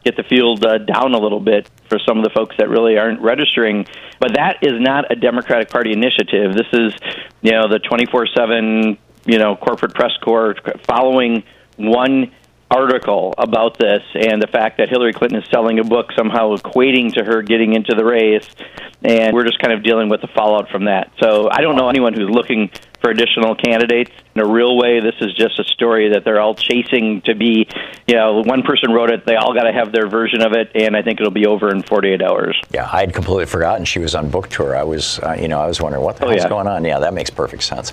[0.04, 2.98] get the field uh, down a little bit for some of the folks that really
[2.98, 3.86] aren't registering.
[4.20, 6.54] But that is not a Democratic Party initiative.
[6.54, 6.94] This is,
[7.42, 10.56] you know, the 24 7, you know, corporate press corps
[10.88, 11.44] following
[11.90, 12.32] one
[12.72, 17.14] article about this and the fact that Hillary Clinton is selling a book somehow equating
[17.14, 18.48] to her getting into the race.
[19.04, 21.12] And we're just kind of dealing with the fallout from that.
[21.22, 22.70] So I don't know anyone who's looking
[23.02, 25.00] for additional candidates in a real way.
[25.00, 27.68] This is just a story that they're all chasing to be,
[28.08, 30.72] you know, one person wrote it, they all got to have their version of it,
[30.76, 32.62] and I think it'll be over in 48 hours.
[32.72, 34.76] Yeah, I had completely forgotten she was on book tour.
[34.76, 36.50] I was, uh, you know, I was wondering what the oh, hell's yeah.
[36.50, 36.86] going on.
[36.86, 37.92] Yeah, that makes perfect sense.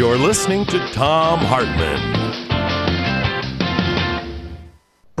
[0.00, 2.19] You're listening to Thom Hartmann.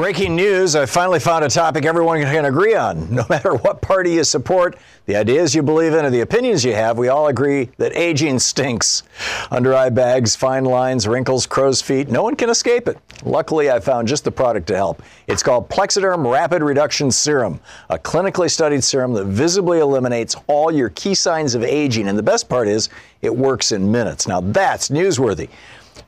[0.00, 3.14] Breaking news I finally found a topic everyone can agree on.
[3.14, 6.72] No matter what party you support, the ideas you believe in, or the opinions you
[6.72, 9.02] have, we all agree that aging stinks.
[9.50, 12.96] Under eye bags, fine lines, wrinkles, crow's feet, no one can escape it.
[13.24, 15.02] Luckily, I found just the product to help.
[15.26, 17.60] It's called Plexaderm Rapid Reduction Serum,
[17.90, 22.08] a clinically studied serum that visibly eliminates all your key signs of aging.
[22.08, 22.88] And the best part is,
[23.20, 24.26] it works in minutes.
[24.26, 25.50] Now, that's newsworthy.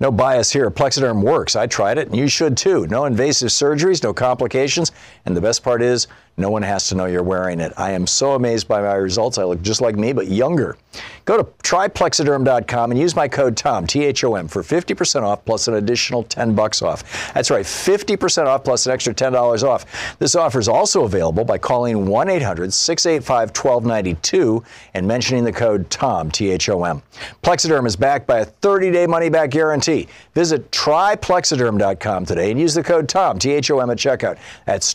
[0.00, 0.70] No bias here.
[0.70, 1.56] Plexaderm works.
[1.56, 2.86] I tried it, and you should too.
[2.86, 4.92] No invasive surgeries, no complications,
[5.26, 6.06] and the best part is
[6.42, 7.72] no one has to know you're wearing it.
[7.76, 9.38] I am so amazed by my results.
[9.38, 10.76] I look just like me, but younger.
[11.24, 15.44] Go to tryplexaderm.com and use my code TOM, T H O M, for 50% off
[15.44, 17.32] plus an additional 10 bucks off.
[17.32, 20.16] That's right, 50% off plus an extra $10 off.
[20.18, 25.88] This offer is also available by calling 1 800 685 1292 and mentioning the code
[25.90, 27.02] TOM, T H O M.
[27.42, 30.08] Plexaderm is backed by a 30 day money back guarantee.
[30.34, 34.38] Visit tryplexaderm.com today and use the code TOM, T H O M, at checkout.
[34.66, 34.92] That's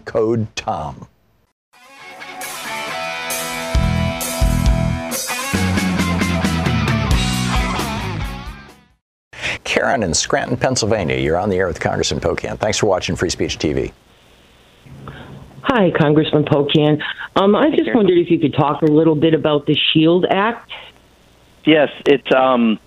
[0.00, 1.06] tryplexaderm.com code TOM.
[9.64, 11.16] Karen in Scranton, Pennsylvania.
[11.16, 12.58] You're on the air with Congressman Pocan.
[12.58, 13.92] Thanks for watching Free Speech TV.
[15.62, 17.00] Hi, Congressman Pocan.
[17.36, 20.70] Um, I just wondered if you could talk a little bit about the SHIELD Act.
[21.64, 22.80] Yes, it's um,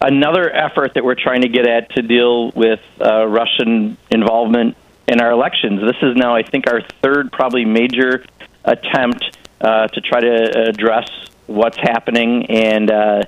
[0.00, 4.76] another effort that we're trying to get at to deal with uh, Russian involvement
[5.10, 5.80] in our elections.
[5.80, 8.24] This is now, I think, our third probably major
[8.64, 11.10] attempt uh, to try to address
[11.46, 12.46] what's happening.
[12.48, 13.22] And, uh,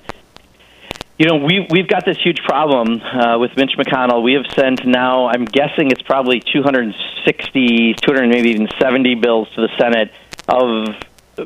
[1.18, 4.23] you know, we, we've got this huge problem uh, with Mitch McConnell.
[4.23, 9.62] We have sent now, I'm guessing it's probably 260, 200, maybe even 70 bills to
[9.62, 10.12] the Senate,
[10.49, 10.95] of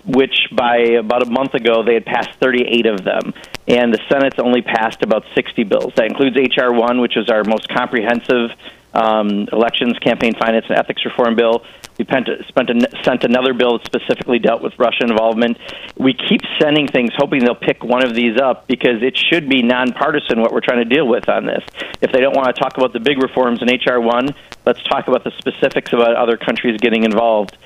[0.04, 3.32] which by about a month ago they had passed 38 of them.
[3.66, 5.94] And the Senate's only passed about 60 bills.
[5.96, 6.72] That includes H.R.
[6.72, 8.50] 1, which is our most comprehensive
[8.96, 11.64] um, elections, campaign finance, and ethics reform bill.
[11.98, 15.58] We spent, spent a, sent another bill that specifically dealt with Russian involvement.
[15.96, 19.62] We keep sending things, hoping they'll pick one of these up because it should be
[19.62, 21.62] nonpartisan what we're trying to deal with on this.
[22.00, 25.08] If they don't want to talk about the big reforms in HR one, let's talk
[25.08, 27.56] about the specifics about other countries getting involved.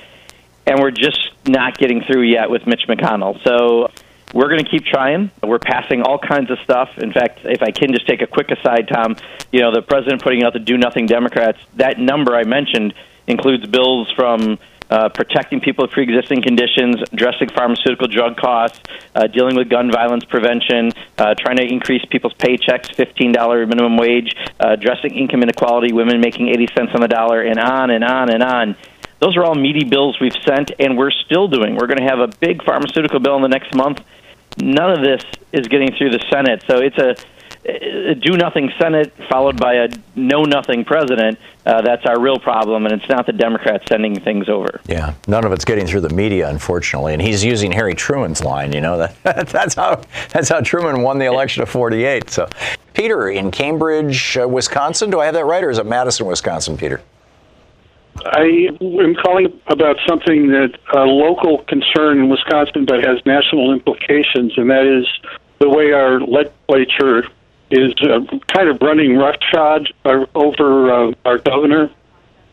[0.67, 3.43] And we're just not getting through yet with Mitch McConnell.
[3.45, 3.91] So
[4.33, 5.31] we're going to keep trying.
[5.43, 6.91] We're passing all kinds of stuff.
[6.99, 9.17] In fact, if I can just take a quick aside, Tom,
[9.51, 12.95] you know, the president putting out the Do Nothing Democrats, that number I mentioned
[13.27, 14.59] includes bills from
[14.91, 18.81] uh, protecting people with pre-existing conditions, addressing pharmaceutical drug costs,
[19.15, 24.35] uh, dealing with gun violence prevention, uh, trying to increase people's paychecks, $15 minimum wage,
[24.59, 28.31] uh, addressing income inequality, women making 80 cents on the dollar, and on and on
[28.31, 28.77] and on.
[29.21, 31.77] Those are all meaty bills we've sent, and we're still doing.
[31.77, 34.01] We're going to have a big pharmaceutical bill in the next month
[34.59, 35.23] none of this
[35.53, 36.65] is getting through the Senate.
[36.67, 37.15] So it's a,
[38.15, 41.39] do nothing Senate followed by a know nothing president.
[41.67, 44.81] Uh, that's our real problem, and it's not the Democrats sending things over.
[44.87, 47.13] Yeah, none of it's getting through the media, unfortunately.
[47.13, 48.73] And he's using Harry Truman's line.
[48.73, 50.01] You know that that's how
[50.33, 52.31] that's how Truman won the election of '48.
[52.31, 52.49] So,
[52.95, 55.11] Peter in Cambridge, uh, Wisconsin.
[55.11, 57.03] Do I have that right, or is it Madison, Wisconsin, Peter?
[58.27, 64.53] I am calling about something that a local concern in Wisconsin, but has national implications,
[64.57, 65.07] and that is
[65.59, 67.29] the way our legislature
[67.71, 71.91] is uh, kind of running roughshod uh, over uh, our governor.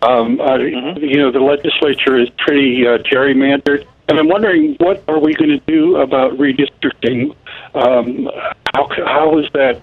[0.02, 5.20] Um, uh, You know, the legislature is pretty uh, gerrymandered, and I'm wondering what are
[5.20, 7.36] we going to do about redistricting?
[7.74, 8.30] Um,
[8.74, 9.82] how how is that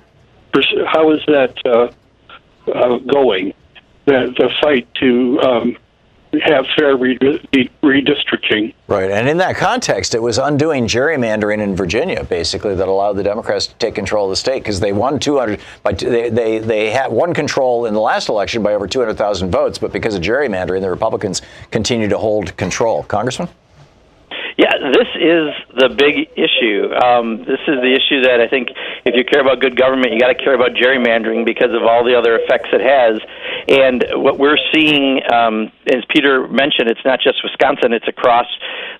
[0.86, 3.54] how is that uh, uh, going?
[4.06, 5.76] The the fight to um,
[6.42, 8.74] have fair redistricting.
[8.86, 13.22] Right, and in that context, it was undoing gerrymandering in Virginia, basically, that allowed the
[13.22, 15.60] Democrats to take control of the state because they won 200.
[15.82, 19.78] By they they they had won control in the last election by over 200,000 votes,
[19.78, 23.02] but because of gerrymandering, the Republicans continue to hold control.
[23.04, 23.48] Congressman.
[24.56, 26.94] Yeah, this is the big issue.
[26.94, 28.70] Um, this is the issue that I think
[29.04, 32.04] if you care about good government, you got to care about gerrymandering because of all
[32.06, 33.18] the other effects it has.
[33.66, 38.46] And what we're seeing, um, as Peter mentioned, it's not just Wisconsin; it's across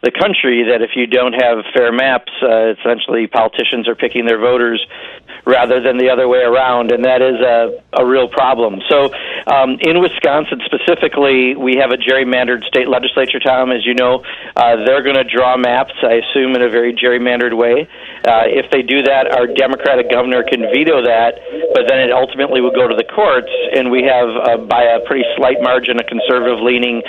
[0.03, 0.67] the country.
[0.67, 4.83] That if you don't have fair maps, uh, essentially politicians are picking their voters
[5.47, 8.81] rather than the other way around, and that is a, a real problem.
[8.89, 9.13] So,
[9.47, 13.39] um, in Wisconsin specifically, we have a gerrymandered state legislature.
[13.41, 14.25] Tom, as you know,
[14.57, 15.93] uh, they're going to draw maps.
[16.03, 17.89] I assume in a very gerrymandered way.
[18.25, 21.37] Uh, if they do that, our Democratic governor can veto that,
[21.75, 25.01] but then it ultimately will go to the courts, and we have, uh, by a
[25.05, 27.03] pretty slight margin, a conservative-leaning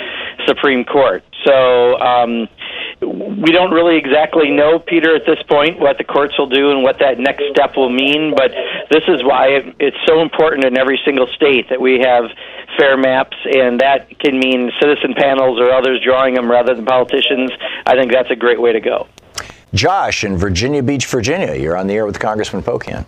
[0.46, 1.24] Supreme Court.
[1.44, 1.98] So.
[2.00, 2.48] Um,
[3.00, 6.82] we don't really exactly know, Peter, at this point, what the courts will do and
[6.82, 8.34] what that next step will mean.
[8.36, 8.52] But
[8.90, 12.24] this is why it, it's so important in every single state that we have
[12.78, 17.50] fair maps, and that can mean citizen panels or others drawing them rather than politicians.
[17.86, 19.06] I think that's a great way to go.
[19.74, 21.54] Josh in Virginia Beach, Virginia.
[21.54, 23.04] You're on the air with Congressman Pocan.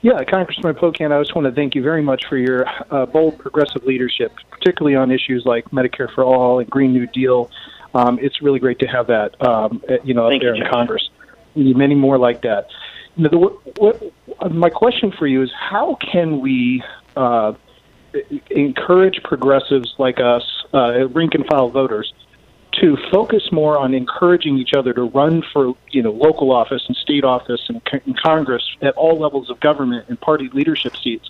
[0.00, 3.38] Yeah, Congressman Pocan, I just want to thank you very much for your uh, bold
[3.38, 7.50] progressive leadership, particularly on issues like Medicare for All and Green New Deal
[7.94, 10.64] um, it's really great to have that, um, uh, you know, Thank up there you,
[10.64, 11.08] in Congress.
[11.54, 12.68] Many more like that.
[13.16, 16.82] You know, the, what, what, my question for you is, how can we
[17.16, 17.54] uh,
[18.50, 22.12] encourage progressives like us, uh, rank and file voters,
[22.80, 26.96] to focus more on encouraging each other to run for you know local office and
[26.96, 31.28] state office and, and Congress at all levels of government and party leadership seats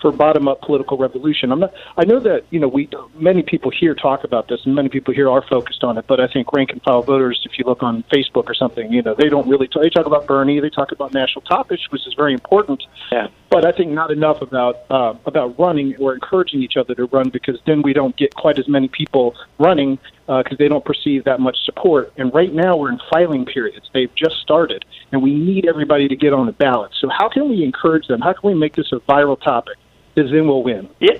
[0.00, 1.52] for bottom up political revolution.
[1.52, 1.74] I'm not.
[1.96, 5.14] I know that you know we many people here talk about this, and many people
[5.14, 6.06] here are focused on it.
[6.06, 9.02] But I think rank and file voters, if you look on Facebook or something, you
[9.02, 9.68] know they don't really.
[9.68, 10.60] Talk, they talk about Bernie.
[10.60, 12.82] They talk about national topics, which is very important.
[13.10, 13.28] Yeah.
[13.48, 17.30] But I think not enough about uh, about running or encouraging each other to run
[17.30, 21.24] because then we don't get quite as many people running because uh, they don't perceive
[21.24, 22.12] that much support.
[22.16, 23.88] And right now we're in filing periods.
[23.94, 26.90] They've just started, and we need everybody to get on the ballot.
[27.00, 28.20] So how can we encourage them?
[28.20, 29.76] How can we make this a viral topic?
[30.14, 30.88] Because then we'll win.
[30.98, 31.18] Yeah.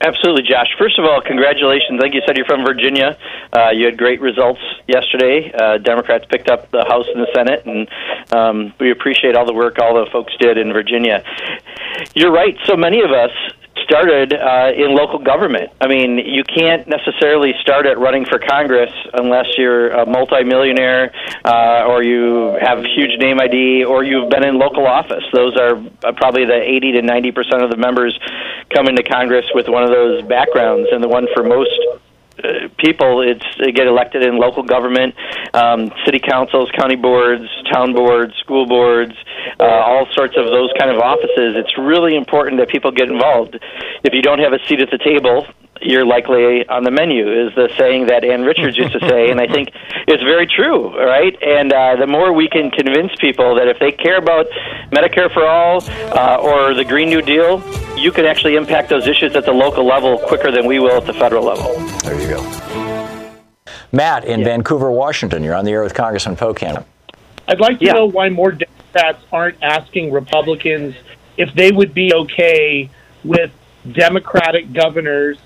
[0.00, 0.68] Absolutely, Josh.
[0.78, 2.00] First of all, congratulations.
[2.00, 3.18] Like you said, you're from Virginia.
[3.52, 5.52] Uh, you had great results yesterday.
[5.52, 7.88] Uh, Democrats picked up the House and the Senate, and
[8.32, 11.24] um, we appreciate all the work all the folks did in Virginia.
[12.14, 12.56] You're right.
[12.64, 13.32] So many of us
[13.84, 15.70] started uh, in local government.
[15.80, 21.12] I mean, you can't necessarily start at running for Congress unless you're a multimillionaire
[21.44, 25.24] uh, or you have huge name ID or you've been in local office.
[25.32, 28.18] Those are uh, probably the 80 to 90 percent of the members
[28.70, 31.70] come into Congress with one of those backgrounds, and the one for most
[32.44, 35.14] uh, people it's get elected in local government
[35.54, 39.14] um, city councils county boards town boards school boards
[39.60, 41.56] uh, all sorts of those kind of offices.
[41.56, 43.58] It's really important that people get involved.
[44.04, 45.46] If you don't have a seat at the table
[45.82, 49.40] you're likely on the menu is the saying that Ann Richards used to say, and
[49.40, 49.70] I think
[50.06, 51.36] it's very true, right?
[51.42, 54.46] And uh, the more we can convince people that if they care about
[54.90, 55.82] Medicare for all
[56.16, 57.62] uh, or the Green New Deal,
[57.96, 61.06] you can actually impact those issues at the local level quicker than we will at
[61.06, 61.74] the federal level.
[62.04, 62.42] There you go.
[63.92, 64.46] Matt in yeah.
[64.46, 65.42] Vancouver, Washington.
[65.42, 66.84] You're on the air with Congressman Pocan.
[67.46, 67.92] I'd like to yeah.
[67.92, 70.94] know why more Democrats aren't asking Republicans
[71.36, 72.90] if they would be okay
[73.24, 73.50] with
[73.90, 75.38] Democratic governors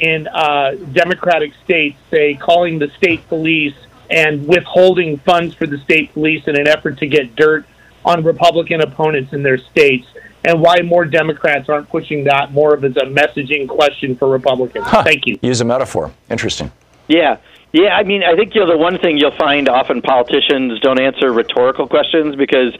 [0.00, 3.74] in uh, Democratic states, say, calling the state police
[4.10, 7.64] and withholding funds for the state police in an effort to get dirt
[8.04, 10.06] on Republican opponents in their states,
[10.44, 14.84] and why more Democrats aren't pushing that more of as a messaging question for Republicans.
[14.86, 15.02] Huh.
[15.02, 15.38] Thank you.
[15.40, 16.12] Use a metaphor.
[16.28, 16.70] Interesting.
[17.08, 17.38] Yeah.
[17.74, 21.00] Yeah, I mean, I think you know the one thing you'll find often politicians don't
[21.00, 22.72] answer rhetorical questions because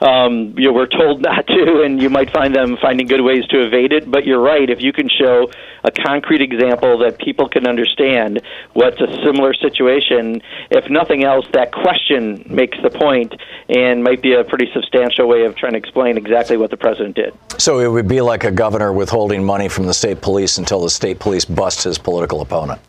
[0.00, 3.46] um, you know we're told not to, and you might find them finding good ways
[3.50, 4.10] to evade it.
[4.10, 5.52] But you're right; if you can show
[5.84, 8.42] a concrete example that people can understand
[8.72, 10.42] what's a similar situation,
[10.72, 13.32] if nothing else, that question makes the point
[13.68, 17.14] and might be a pretty substantial way of trying to explain exactly what the president
[17.14, 17.32] did.
[17.58, 20.90] So it would be like a governor withholding money from the state police until the
[20.90, 22.80] state police bust his political opponent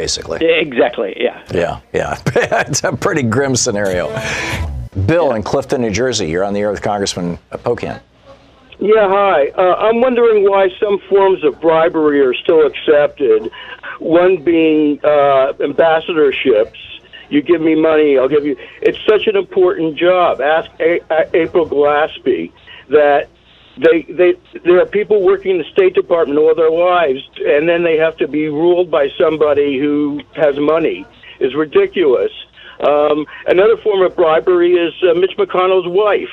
[0.00, 0.38] basically.
[0.46, 1.42] Exactly, yeah.
[1.52, 2.16] Yeah, yeah.
[2.66, 4.08] it's a pretty grim scenario.
[5.06, 8.00] Bill in Clifton, New Jersey, you're on the air with Congressman Pocan.
[8.78, 9.48] Yeah, hi.
[9.48, 13.50] Uh, I'm wondering why some forms of bribery are still accepted,
[13.98, 16.76] one being uh, ambassadorships.
[17.30, 18.56] You give me money, I'll give you.
[18.82, 20.40] It's such an important job.
[20.42, 22.52] Ask A- A- April Glaspie
[22.88, 23.28] that
[23.76, 27.82] they they there are people working in the State Department all their lives, and then
[27.82, 31.04] they have to be ruled by somebody who has money.
[31.40, 32.32] is ridiculous.
[32.80, 36.32] Um, another form of bribery is uh, Mitch McConnell's wife.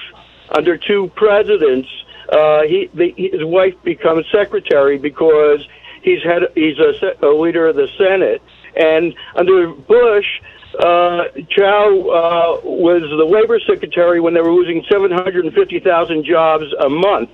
[0.55, 1.87] Under two presidents,
[2.29, 5.65] uh, he the, his wife becomes secretary because
[6.01, 8.41] he's had he's a, a leader of the Senate,
[8.75, 10.41] and under Bush,
[10.79, 17.29] uh, Chao uh, was the labor secretary when they were losing 750,000 jobs a month.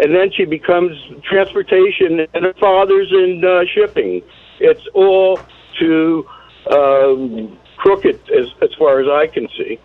[0.00, 4.22] And then she becomes transportation, and her father's in uh, shipping.
[4.60, 5.40] It's all
[5.78, 6.24] too
[6.70, 9.78] um, crooked as, as far as I can see.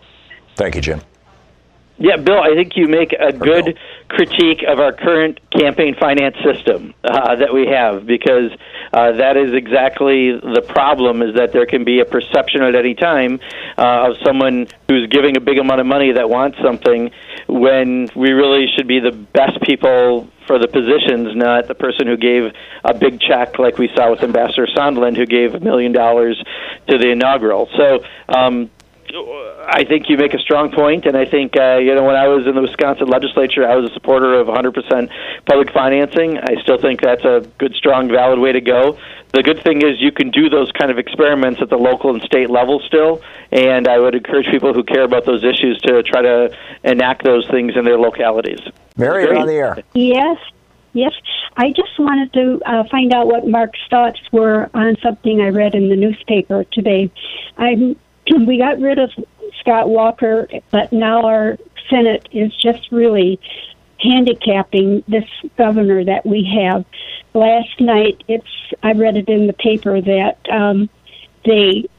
[0.56, 1.02] Thank you, Jim.
[1.98, 3.78] Yeah, Bill, I think you make a good
[4.08, 8.52] critique of our current campaign finance system uh, that we have because
[8.92, 12.96] uh, that is exactly the problem is that there can be a perception at any
[12.96, 13.40] time
[13.78, 17.12] uh, of someone who's giving a big amount of money that wants something
[17.48, 22.18] when we really should be the best people for the positions, not the person who
[22.18, 22.52] gave
[22.84, 26.42] a big check like we saw with Ambassador Sondland, who gave a million dollars
[26.88, 27.70] to the inaugural.
[27.78, 28.70] So um,
[29.16, 32.28] I think you make a strong point, and I think uh, you know when I
[32.28, 35.10] was in the Wisconsin legislature, I was a supporter of 100%
[35.46, 36.38] public financing.
[36.38, 38.98] I still think that's a good, strong, valid way to go.
[39.34, 42.22] The good thing is you can do those kind of experiments at the local and
[42.24, 46.22] state level still, and I would encourage people who care about those issues to try
[46.22, 48.60] to enact those things in their localities.
[48.98, 49.78] Mary, you're on the air.
[49.94, 50.38] Yes,
[50.94, 51.14] yes.
[51.56, 55.76] I just wanted to uh, find out what Mark's thoughts were on something I read
[55.76, 57.12] in the newspaper today.
[57.58, 57.96] I'm
[58.30, 59.12] we got rid of
[59.60, 61.58] Scott Walker, but now our
[61.90, 63.40] Senate is just really
[64.00, 65.26] handicapping this
[65.58, 66.86] governor that we have.
[67.34, 68.48] Last night, it's
[68.82, 70.90] I read it in the paper that um,
[71.46, 71.90] they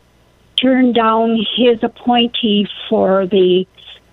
[0.56, 3.66] turned down his appointee for the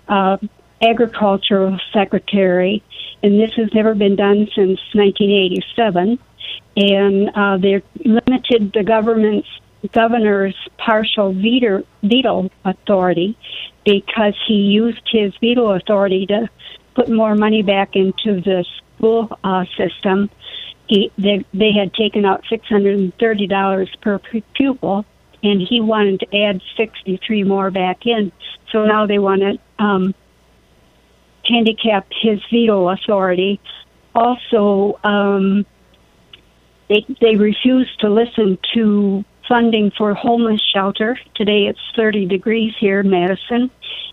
[0.08, 0.38] uh,
[0.82, 2.82] agricultural secretary,
[3.22, 6.18] and this has never been done since 1987.
[6.74, 9.48] And uh, they limited the government's
[9.88, 13.36] governor's partial veto, veto authority
[13.84, 16.48] because he used his veto authority to
[16.94, 18.64] put more money back into the
[18.96, 20.30] school uh, system.
[20.86, 24.18] He, they, they had taken out $630 per
[24.54, 25.04] pupil,
[25.42, 28.30] and he wanted to add 63 more back in.
[28.70, 30.14] So now they want to um,
[31.44, 33.60] handicap his veto authority.
[34.14, 35.66] Also, um,
[36.88, 41.18] they they refuse to listen to funding for homeless shelter.
[41.34, 43.70] Today it's 30 degrees here in Madison,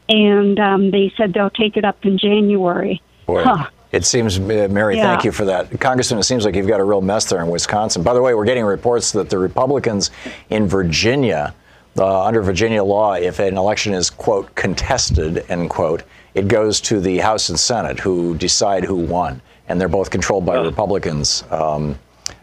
[0.08, 3.02] and um, they said they'll take it up in January.
[3.26, 3.44] Boy.
[3.44, 3.68] Huh.
[3.92, 5.04] It seems, uh, Mary, Yeah.
[5.04, 5.80] thank you for that.
[5.80, 8.04] Congressman, it seems like you've got a real mess there in Wisconsin.
[8.04, 10.12] By the way, we're getting reports that the Republicans
[10.52, 11.56] in Virginia,
[11.98, 16.04] uh, under Virginia law, if an election is, quote, contested, end quote,
[16.36, 19.42] it goes to the House and Senate who decide who won.
[19.68, 21.44] And they're both controlled by Republicans.
[21.50, 21.98] Um,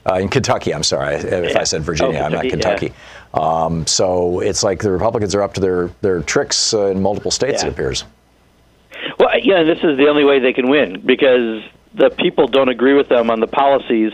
[0.09, 2.95] uh, in Kentucky, I'm sorry if I said Virginia, Oh, I'm not Kentucky, Kentucky.
[3.35, 7.31] Um, so it's like the Republicans are up to their, their tricks uh, in multiple
[7.31, 7.69] states, Yeah.
[7.69, 8.05] it appears.
[9.19, 11.63] Well, yeah, this is the only way they can win because
[11.95, 14.13] the people don't agree with them on the policies.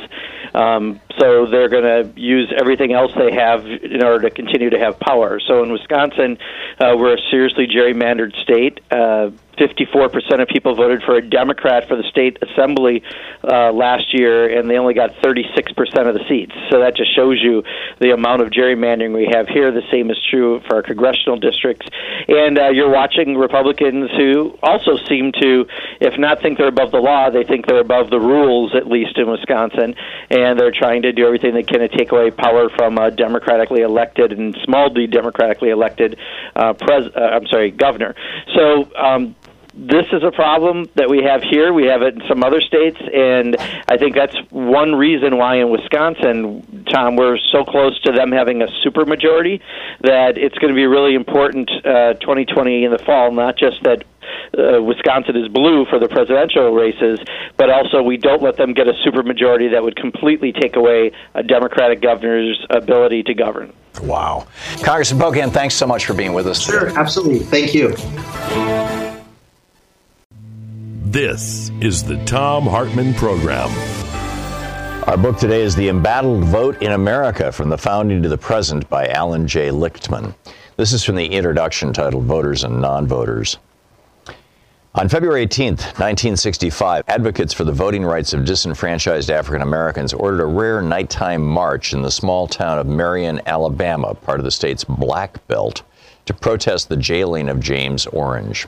[0.55, 1.85] Um, so they're going
[2.15, 5.41] to use everything else they have in order to continue to have power.
[5.41, 6.39] So in Wisconsin,
[6.79, 8.81] uh, we're a seriously gerrymandered state.
[8.91, 13.03] Uh, 54% of people voted for a Democrat for the state assembly
[13.45, 16.53] uh, last year, and they only got 36% of the seats.
[16.71, 17.63] So that just shows you
[18.01, 19.71] the amount of gerrymandering we have here.
[19.71, 21.87] The same is true for our congressional districts.
[22.29, 25.67] And uh, you're watching Republicans who also seem to,
[26.01, 29.19] if not think they're above the law, they think they're above the rules, at least
[29.19, 29.95] in Wisconsin.
[30.31, 33.83] And they're trying to do everything they can to take away power from a democratically
[33.83, 36.19] elected and small d democratically elected
[36.57, 38.15] uh, pres- uh, I'm sorry, governor.
[38.55, 39.35] So um,
[39.75, 41.73] this is a problem that we have here.
[41.73, 43.57] We have it in some other states, and
[43.89, 48.63] I think that's one reason why in Wisconsin, Tom, we're so close to them having
[48.63, 49.61] a supermajority
[50.03, 53.33] that it's going to be really important uh, 2020 in the fall.
[53.33, 54.05] Not just that
[54.59, 57.19] uh, Wisconsin is blue for the presidential races,
[57.57, 61.43] but also we don't let them get a supermajority that would completely take away a
[61.43, 63.73] Democratic governor's ability to govern.
[64.03, 64.47] Wow.
[64.83, 66.61] Congressman Pocan, thanks so much for being with us.
[66.61, 66.97] Sure, today.
[66.97, 67.41] absolutely.
[67.41, 69.12] Thank you.
[71.13, 73.69] This is the Thom Hartmann Program.
[75.07, 78.89] Our book today is The Embattled Vote in America From the Founding to the Present
[78.89, 79.69] by Alan J.
[79.69, 80.35] Lichtman.
[80.79, 83.59] This is from the introduction titled Voters and Non Voters.
[84.95, 90.47] On February 18, 1965, advocates for the voting rights of disenfranchised African Americans ordered a
[90.47, 95.47] rare nighttime march in the small town of Marion, Alabama, part of the state's Black
[95.47, 95.83] Belt,
[96.25, 98.67] to protest the jailing of James Orange.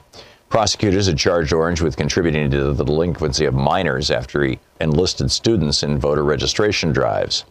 [0.55, 5.83] Prosecutors had charged Orange with contributing to the delinquency of minors after he enlisted students
[5.83, 7.43] in voter registration drives.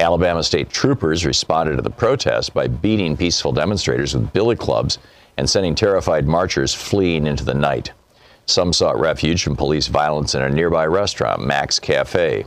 [0.00, 4.98] Alabama state troopers responded to the protest by beating peaceful demonstrators with billy clubs
[5.36, 7.92] and sending terrified marchers fleeing into the night.
[8.46, 12.44] Some sought refuge from police violence in a nearby restaurant, Mack's Cafe.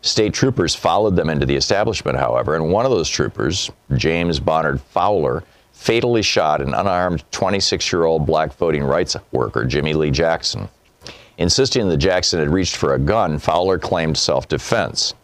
[0.00, 4.80] State troopers followed them into the establishment, however, and one of those troopers, James Bonard
[4.80, 5.44] Fowler,
[5.82, 10.68] fatally shot an unarmed 26 year old black voting rights worker, Jimmy Lee Jackson.
[11.38, 15.14] Insisting that Jackson had reached for a gun, Fowler claimed self defense.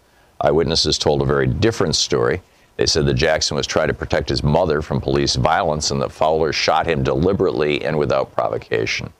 [0.40, 2.42] Eyewitnesses told a very different story.
[2.76, 6.12] They said that Jackson was trying to protect his mother from police violence and that
[6.12, 9.12] Fowler shot him deliberately and without provocation.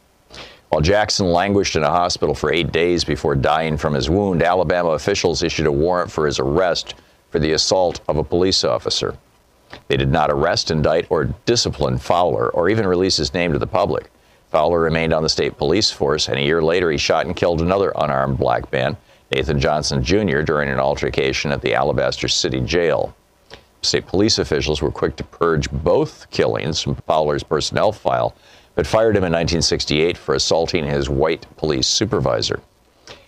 [0.71, 4.91] While Jackson languished in a hospital for eight days before dying from his wound, Alabama
[4.91, 6.95] officials issued a warrant for his arrest
[7.31, 9.17] for the assault of a police officer.
[9.89, 13.67] They did not arrest, indict, or discipline Fowler, or even release his name to the
[13.67, 14.11] public.
[14.51, 17.61] Fowler remained on the state police force, and a year later he shot and killed
[17.61, 18.97] another unarmed black man,
[19.31, 23.15] Nathan Johnson Jr., during an altercation at the Alabaster City Jail.
[23.83, 28.35] State police officials were quick to purge both killings from Fowler's personnel file,
[28.75, 32.61] but fired him in 1968 for assaulting his white police supervisor.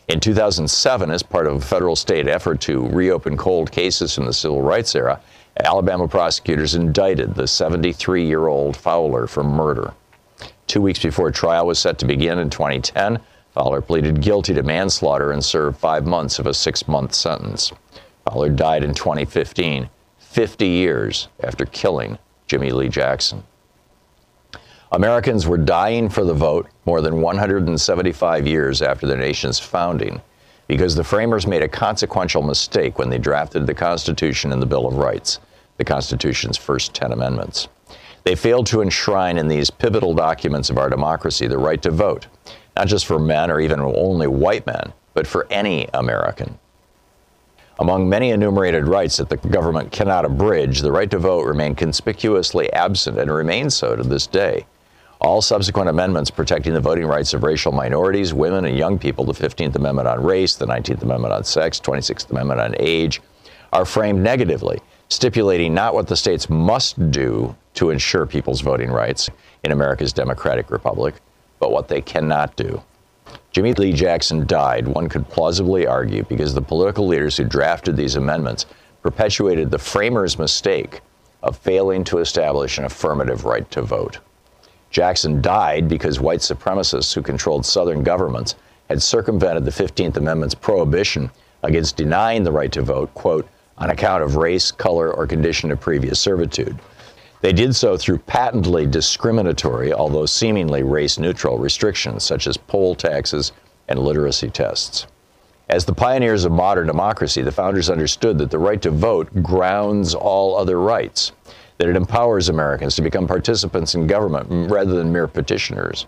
[0.09, 4.33] In 2007, as part of a federal state effort to reopen cold cases from the
[4.33, 5.21] civil rights era,
[5.57, 9.93] Alabama prosecutors indicted the 73 year old Fowler for murder.
[10.67, 13.19] Two weeks before trial was set to begin in 2010,
[13.53, 17.73] Fowler pleaded guilty to manslaughter and served five months of a six month sentence.
[18.25, 19.89] Fowler died in 2015,
[20.19, 23.43] 50 years after killing Jimmy Lee Jackson.
[24.93, 30.21] Americans were dying for the vote more than 175 years after the nation's founding
[30.71, 34.87] because the framers made a consequential mistake when they drafted the Constitution and the Bill
[34.87, 35.41] of Rights,
[35.79, 37.67] the Constitution's first 10 amendments.
[38.23, 42.29] They failed to enshrine in these pivotal documents of our democracy the right to vote,
[42.77, 46.57] not just for men or even only white men, but for any American.
[47.81, 52.73] Among many enumerated rights that the government cannot abridge, the right to vote remained conspicuously
[52.73, 54.67] absent and remains so to this day.
[55.21, 59.35] All subsequent amendments protecting the voting rights of racial minorities, women, and young people, the
[59.35, 63.21] 15th Amendment on race, the 19th Amendment on sex, 26th Amendment on age,
[63.75, 69.29] are framed negatively, stipulating not what the states must do to ensure people's voting rights
[69.63, 71.15] in America's democratic republic,
[71.59, 72.83] but what they cannot do.
[73.53, 78.17] Jimmy Lee Jackson died, one could plausibly argue, because the political leaders who drafted these
[78.17, 78.65] amendments
[79.03, 81.03] perpetuated the framers' mistake
[81.43, 84.19] of failing to establish an affirmative right to vote.
[84.91, 88.57] Jackson died because white supremacists who controlled Southern governments
[88.89, 91.31] had circumvented the 15th Amendment's prohibition
[91.63, 95.81] against denying the right to vote, quote, on account of race, color, or condition of
[95.81, 96.77] previous servitude.
[97.41, 103.53] They did so through patently discriminatory, although seemingly race neutral, restrictions such as poll taxes
[103.89, 105.07] and literacy tests.
[105.71, 110.15] As the pioneers of modern democracy, the founders understood that the right to vote grounds
[110.15, 111.31] all other rights
[111.81, 116.07] that it empowers Americans to become participants in government rather than mere petitioners.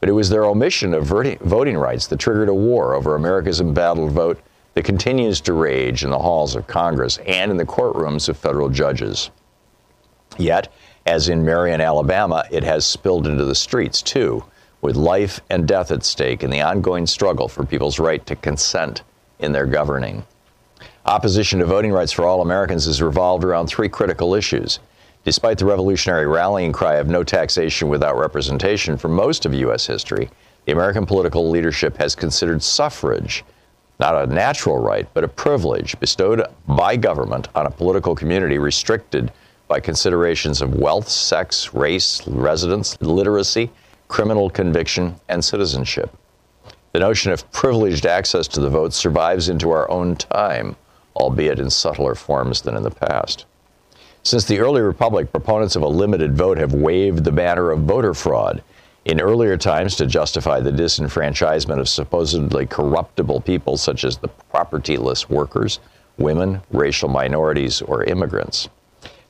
[0.00, 4.12] But it was their omission of voting rights that triggered a war over America's embattled
[4.12, 4.40] vote
[4.72, 8.70] that continues to rage in the halls of Congress and in the courtrooms of federal
[8.70, 9.30] judges.
[10.38, 10.72] Yet,
[11.04, 14.42] as in Marion, Alabama, it has spilled into the streets too,
[14.80, 19.02] with life and death at stake in the ongoing struggle for people's right to consent
[19.40, 20.24] in their governing.
[21.04, 24.78] Opposition to voting rights for all Americans has revolved around three critical issues
[25.24, 29.86] Despite the revolutionary rallying cry of no taxation without representation for most of U.S.
[29.86, 30.30] history,
[30.64, 33.44] the American political leadership has considered suffrage
[34.02, 39.30] not a natural right, but a privilege bestowed by government on a political community restricted
[39.68, 43.70] by considerations of wealth, sex, race, residence, literacy,
[44.08, 46.10] criminal conviction, and citizenship.
[46.92, 50.74] The notion of privileged access to the vote survives into our own time,
[51.14, 53.46] albeit in subtler forms than in the past.
[54.24, 58.14] Since the early republic, proponents of a limited vote have waved the banner of voter
[58.14, 58.62] fraud.
[59.04, 65.28] In earlier times, to justify the disenfranchisement of supposedly corruptible people such as the propertyless
[65.28, 65.80] workers,
[66.18, 68.68] women, racial minorities, or immigrants.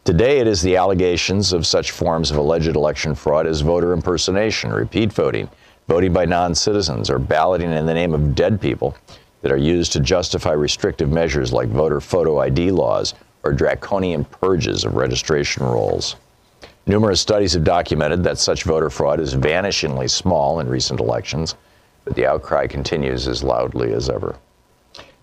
[0.05, 4.71] Today, it is the allegations of such forms of alleged election fraud as voter impersonation,
[4.71, 5.49] repeat voting,
[5.89, 8.95] voting by non citizens, or balloting in the name of dead people
[9.41, 13.15] that are used to justify restrictive measures like voter photo ID laws
[13.45, 16.17] or draconian purges of registration rolls.
[16.87, 21.55] Numerous studies have documented that such voter fraud is vanishingly small in recent elections,
[22.05, 24.37] but the outcry continues as loudly as ever.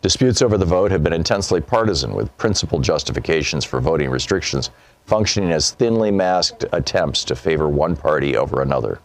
[0.02, 4.70] Disputes over the vote have been intensely partisan, with principal justifications for voting restrictions
[5.06, 9.00] functioning as thinly masked attempts to favor one party over another.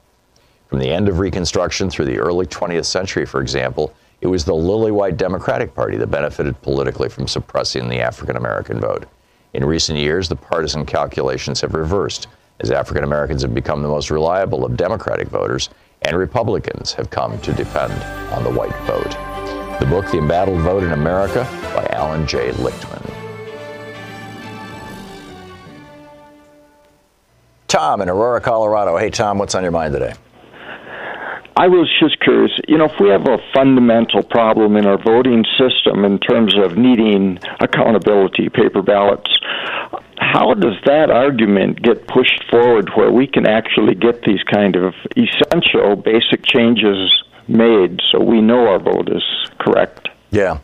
[0.69, 4.55] From the end of Reconstruction through the early 20th century, for example, it was the
[4.55, 9.07] lily white Democratic Party that benefited politically from suppressing the African American vote.
[9.53, 12.29] In recent years, the partisan calculations have reversed
[12.61, 15.71] as African Americans have become the most reliable of Democratic voters
[16.03, 17.93] and Republicans have come to depend
[18.33, 19.11] on the white vote.
[19.81, 21.45] The book, The Embattled Vote in America,
[21.75, 22.51] by Alan J.
[22.53, 23.11] Lichtman.
[27.67, 28.97] Tom in Aurora, Colorado.
[28.97, 30.15] Hey, Tom, what's on your mind today?
[31.57, 35.45] I was just curious, you know, if we have a fundamental problem in our voting
[35.57, 39.31] system in terms of needing accountability, paper ballots,
[40.19, 44.95] how does that argument get pushed forward where we can actually get these kind of
[45.17, 49.23] essential basic changes made so we know our vote is
[49.59, 50.09] correct.
[50.31, 50.59] Yeah.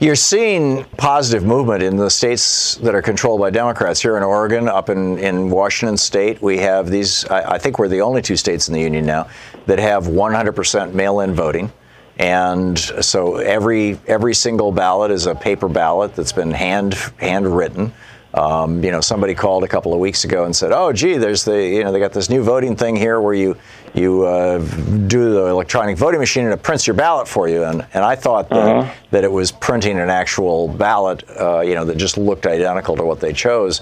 [0.00, 4.02] You're seeing positive movement in the states that are controlled by Democrats.
[4.02, 7.88] Here in Oregon, up in, in Washington state, we have these, I, I think we're
[7.88, 9.28] the only two states in the union now
[9.66, 11.72] that have 100% mail in voting.
[12.16, 17.92] And so every every single ballot is a paper ballot that's been hand handwritten.
[18.34, 21.44] Um, you know, somebody called a couple of weeks ago and said, "Oh, gee, there's
[21.44, 23.56] the you know they got this new voting thing here where you
[23.94, 27.86] you uh, do the electronic voting machine and it prints your ballot for you." And
[27.94, 28.94] and I thought that, uh-huh.
[29.10, 33.04] that it was printing an actual ballot, uh, you know, that just looked identical to
[33.04, 33.80] what they chose.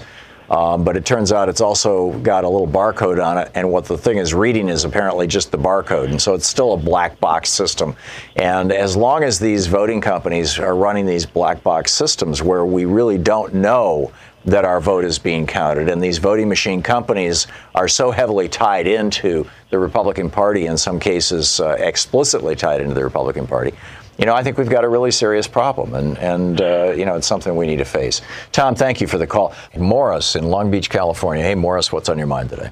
[0.49, 3.85] Um, but it turns out it's also got a little barcode on it, and what
[3.85, 7.19] the thing is reading is apparently just the barcode, and so it's still a black
[7.19, 7.95] box system.
[8.35, 12.85] And as long as these voting companies are running these black box systems where we
[12.85, 14.11] really don't know
[14.45, 15.89] that our vote is being counted.
[15.89, 20.99] And these voting machine companies are so heavily tied into the Republican Party, in some
[20.99, 23.73] cases uh, explicitly tied into the Republican Party.
[24.17, 27.15] You know, I think we've got a really serious problem, and, and uh, you know,
[27.15, 28.21] it's something we need to face.
[28.51, 29.53] Tom, thank you for the call.
[29.75, 31.43] Morris in Long Beach, California.
[31.43, 32.69] Hey, Morris, what's on your mind today?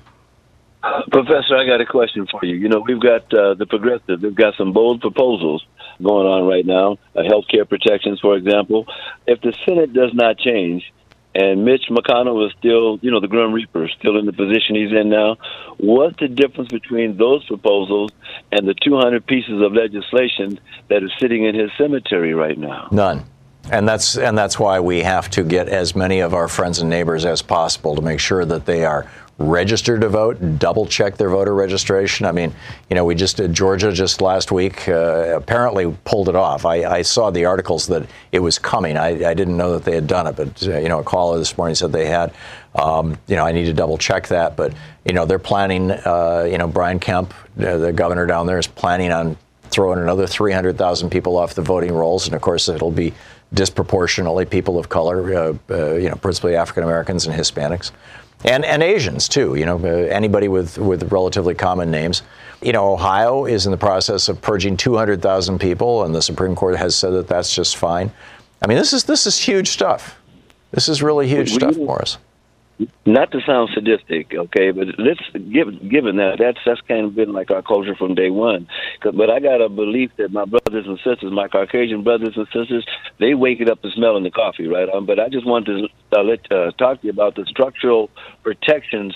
[1.12, 2.56] Professor, I got a question for you.
[2.56, 4.22] You know, we've got uh, the progressive.
[4.22, 5.66] They've got some bold proposals
[6.02, 8.86] going on right now, uh, health care protections, for example.
[9.28, 10.92] If the Senate does not change,
[11.34, 14.92] and Mitch McConnell is still, you know, the Grim Reaper, still in the position he's
[14.92, 15.38] in now.
[15.78, 18.12] What's the difference between those proposals
[18.52, 20.60] and the 200 pieces of legislation
[20.90, 22.90] that is sitting in his cemetery right now?
[22.92, 23.24] None.
[23.72, 26.90] And that's and that's why we have to get as many of our friends and
[26.90, 29.10] neighbors as possible to make sure that they are
[29.42, 32.26] register to vote, double check their voter registration.
[32.26, 32.54] I mean,
[32.90, 36.66] you know, we just did Georgia just last week, uh, apparently pulled it off.
[36.66, 38.98] I, I, saw the articles that it was coming.
[38.98, 41.38] I, I, didn't know that they had done it, but, uh, you know, a caller
[41.38, 42.34] this morning said they had.
[42.76, 44.74] Um, you know, I need to double check that, but,
[45.04, 48.68] you know, they're planning, uh, you know, Brian Kemp, uh, the governor down there, is
[48.68, 52.28] planning on throwing another 300,000 people off the voting rolls.
[52.28, 53.14] And of course, it'll be
[53.54, 57.92] disproportionately people of color, uh, uh, you know, principally African Americans and Hispanics
[58.44, 59.56] and and Asians too.
[59.56, 62.24] You know, uh, anybody with with relatively common names.
[62.62, 66.76] You know, Ohio is in the process of purging 200,000 people, and the Supreme Court
[66.76, 68.12] has said that that's just fine.
[68.62, 70.18] I mean, this is this is huge stuff.
[70.72, 72.18] This is really huge stuff, Morris
[73.06, 75.22] not to sound sadistic, okay, but let's
[75.52, 78.68] give, given that that's that's kind of been like our culture from day one.
[79.02, 82.86] But I got a belief that my brothers and sisters, my Caucasian brothers and sisters,
[83.20, 84.90] they wake it up to smelling the coffee, right?
[84.90, 88.10] Um, but I just wanted to uh, let uh, talk to you about the structural
[88.44, 89.16] protections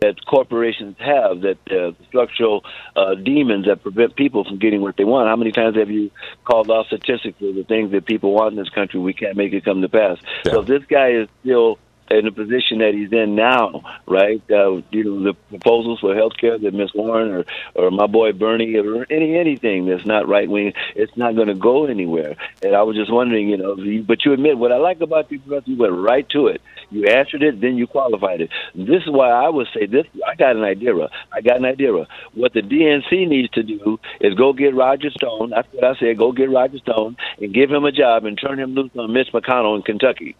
[0.00, 2.64] that corporations have, that uh, structural
[2.96, 5.28] uh, demons that prevent people from getting what they want.
[5.28, 6.10] How many times have you
[6.44, 9.00] called out statistically the things that people want in this country?
[9.00, 10.18] We can't make it come to pass.
[10.44, 10.52] Yeah.
[10.52, 11.78] So if this guy is still
[12.10, 14.42] in the position that he's in now, right?
[14.50, 17.44] Uh, you know, the proposals for health care that Miss Warren or,
[17.74, 21.54] or my boy Bernie or any anything that's not right wing, it's not going to
[21.54, 22.36] go anywhere.
[22.62, 25.38] And I was just wondering, you know, but you admit what I like about you,
[25.38, 26.60] brother, you went right to it.
[26.90, 28.50] You answered it, then you qualified it.
[28.74, 30.06] This is why I would say this.
[30.26, 30.92] I got an idea.
[31.32, 31.92] I got an idea.
[32.34, 35.50] What the DNC needs to do is go get Roger Stone.
[35.50, 36.18] That's what I said.
[36.18, 39.30] Go get Roger Stone and give him a job and turn him loose on Mitch
[39.32, 40.34] McConnell in Kentucky.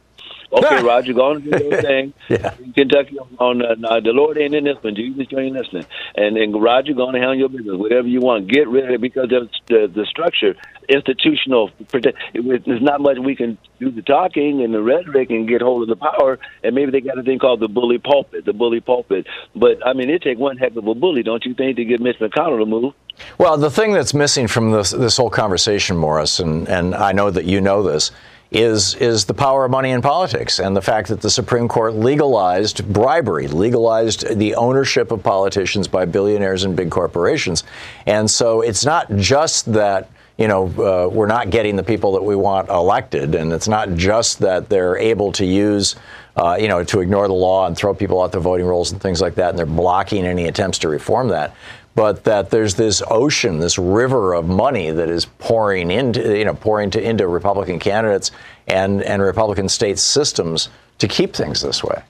[0.52, 2.12] Okay, Roger, go on and do your thing.
[2.28, 2.54] yeah.
[2.58, 4.96] In Kentucky on uh, no, the Lord ain't in this one.
[4.96, 5.86] Jesus ain't listening.
[6.16, 8.48] And and Roger, go on and handle your business, whatever you want.
[8.48, 10.56] Get rid of it because the the, the structure,
[10.88, 11.70] institutional.
[11.92, 15.88] There's not much we can do the talking and the rhetoric and get hold of
[15.88, 16.38] the power.
[16.64, 19.26] And maybe they got a thing called the bully pulpit, the bully pulpit.
[19.54, 22.00] But I mean, it take one heck of a bully, don't you think, to get
[22.00, 22.94] Mitch McConnell to move?
[23.38, 27.30] Well, the thing that's missing from this this whole conversation, Morris, and and I know
[27.30, 28.10] that you know this
[28.50, 31.94] is is the power of money in politics and the fact that the Supreme Court
[31.94, 37.62] legalized bribery, legalized the ownership of politicians by billionaires and big corporations.
[38.06, 42.22] And so it's not just that you know uh, we're not getting the people that
[42.22, 45.96] we want elected, and it's not just that they're able to use.
[46.36, 49.02] Uh, you know, to ignore the law and throw people out the voting rolls and
[49.02, 51.54] things like that, and they're blocking any attempts to reform that
[51.94, 56.54] but that there's this ocean, this river of money that is pouring into, you know,
[56.54, 58.30] pouring to, into Republican candidates
[58.66, 60.68] and, and Republican state systems
[60.98, 62.02] to keep things this way.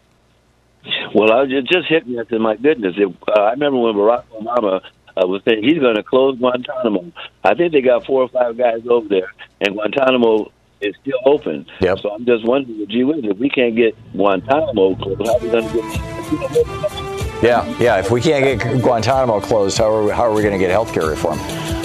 [1.14, 2.18] Well, I just, just hit me.
[2.18, 2.94] I said, my goodness.
[2.96, 4.80] It, uh, I remember when Barack Obama
[5.16, 7.12] uh, was saying he's going to close Guantanamo.
[7.42, 11.66] I think they got four or five guys over there, and Guantanamo is still open.
[11.80, 11.98] Yep.
[12.00, 15.50] So I'm just wondering, gee whiz, if we can't get Guantanamo closed, how are we
[15.50, 17.09] going to get
[17.42, 17.98] yeah, yeah.
[17.98, 20.70] If we can't get Guantanamo closed, how are we, how are we going to get
[20.70, 21.38] health care reform?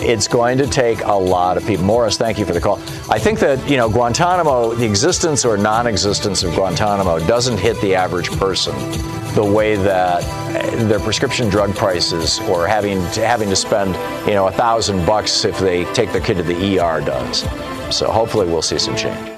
[0.08, 1.86] It's going to take a lot of people.
[1.86, 2.78] Morris, thank you for the call.
[3.10, 7.80] I think that, you know, Guantanamo, the existence or non existence of Guantanamo doesn't hit
[7.82, 8.76] the average person
[9.36, 10.22] the way that
[10.88, 13.96] their prescription drug prices or having to, having to spend,
[14.28, 17.42] you know, a thousand bucks if they take their kid to the ER does.
[17.96, 19.32] So hopefully we'll see some change.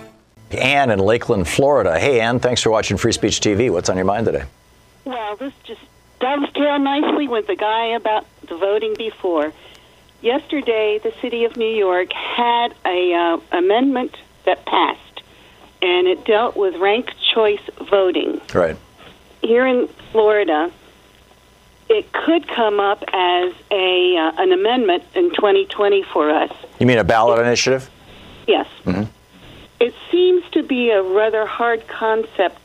[0.51, 1.99] Ann in Lakeland, Florida.
[1.99, 3.70] Hey, Ann, thanks for watching Free Speech TV.
[3.70, 4.43] What's on your mind today?
[5.03, 5.82] Well, this just
[6.20, 9.53] dovetail nicely with the guy about the voting before.
[10.22, 14.15] Yesterday, the city of New York had a uh, amendment
[14.45, 15.22] that passed,
[15.82, 18.41] and it dealt with ranked choice voting.
[18.53, 18.76] Right.
[19.43, 20.72] Here in Florida,
[21.89, 26.51] it could come up as a uh, an amendment in 2020 for us.
[26.80, 27.89] You mean a ballot initiative?
[28.47, 28.68] Yes.
[28.86, 29.03] Mm-hmm.
[29.80, 32.59] It seems to be a rather hard concept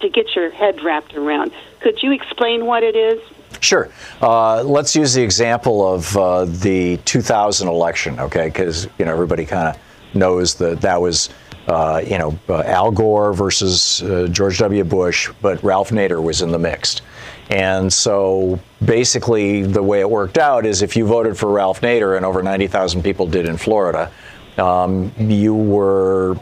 [0.00, 1.52] to get your head wrapped around.
[1.80, 3.20] Could you explain what it is?
[3.60, 3.90] Sure.
[4.20, 8.46] Uh, let's use the example of uh, the 2000 election, okay?
[8.46, 11.30] Because you know everybody kind of knows that that was.
[11.66, 14.82] Uh, you know, uh, Al Gore versus uh, George W.
[14.84, 17.02] Bush, but Ralph Nader was in the mix.
[17.50, 22.16] And so basically, the way it worked out is if you voted for Ralph Nader,
[22.16, 24.10] and over 90,000 people did in Florida,
[24.56, 26.38] um, you were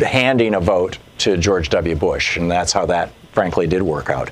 [0.00, 1.94] handing a vote to George W.
[1.94, 4.30] Bush, and that's how that frankly did work out.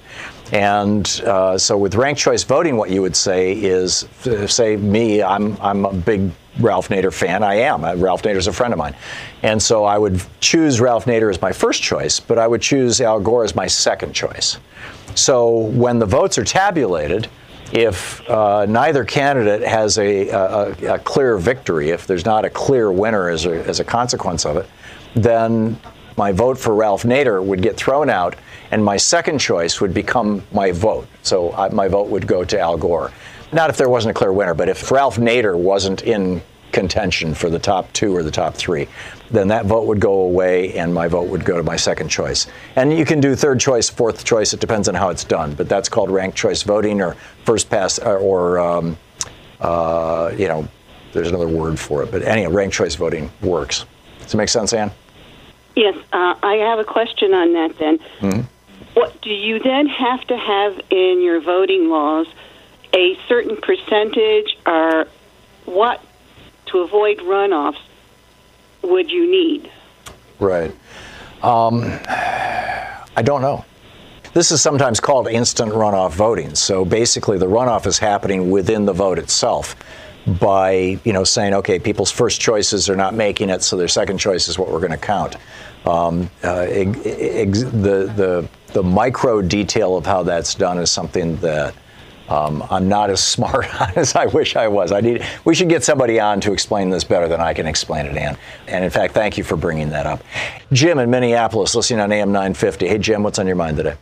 [0.53, 5.23] And uh, so with ranked choice voting, what you would say is, uh, say me,
[5.23, 6.31] I'm, I'm a big
[6.61, 7.43] Ralph Nader fan.
[7.43, 7.85] I am.
[7.85, 8.95] Uh, Ralph Nader's a friend of mine.
[9.43, 13.01] And so I would choose Ralph Nader as my first choice, but I would choose
[13.01, 14.59] Al Gore as my second choice.
[15.15, 17.29] So when the votes are tabulated,
[17.73, 22.93] if uh, neither candidate has a, a, a, clear victory, if there's not a clear
[22.93, 24.69] winner as a, as a consequence of it,
[25.15, 25.79] then
[26.17, 28.37] my vote for Ralph Nader would get thrown out,
[28.71, 31.07] and my second choice would become my vote.
[31.23, 33.13] So I, my vote would go to Al Gore.
[33.53, 36.43] Not if there wasn't a clear winner, but if Ralph Nader wasn't in
[36.73, 38.89] contention for the top two or the top three,
[39.31, 42.47] then that vote would go away and my vote would go to my second choice.
[42.77, 45.69] And you can do third choice, fourth choice, it depends on how it's done, but
[45.69, 48.97] that's called ranked choice voting or first pass or, or um,
[49.61, 50.69] uh, you know,
[51.13, 53.87] there's another word for it, but anyway, ranked choice voting works.
[54.21, 54.91] Does it make sense, Ann?
[55.77, 57.99] Yes, uh, I have a question on that then.
[58.21, 58.41] Mm-hmm.
[58.95, 62.27] What do you then have to have in your voting laws
[62.95, 65.07] a certain percentage or
[65.67, 66.03] what
[66.67, 67.81] to avoid runoffs
[68.81, 69.71] would you need?
[70.41, 70.75] Right.
[71.43, 73.67] Um, I don't know.
[74.33, 76.55] This is sometimes called instant runoff voting.
[76.55, 79.77] So basically, the runoff is happening within the vote itself
[80.27, 84.19] by you know saying, okay, people's first choices are not making it, so their second
[84.19, 85.37] choice is what we're going to count.
[85.87, 91.75] Um, uh, the the the micro detail of how that's done is something that
[92.29, 94.93] Um, I'm not as smart on as I wish I was.
[94.93, 95.25] I need.
[95.45, 98.37] We should get somebody on to explain this better than I can explain it, Ann.
[98.69, 100.23] And in fact, thank you for bringing that up.
[100.73, 102.89] Jim in Minneapolis, listening on AM 950.
[102.89, 103.95] Hey, Jim, what's on your mind today?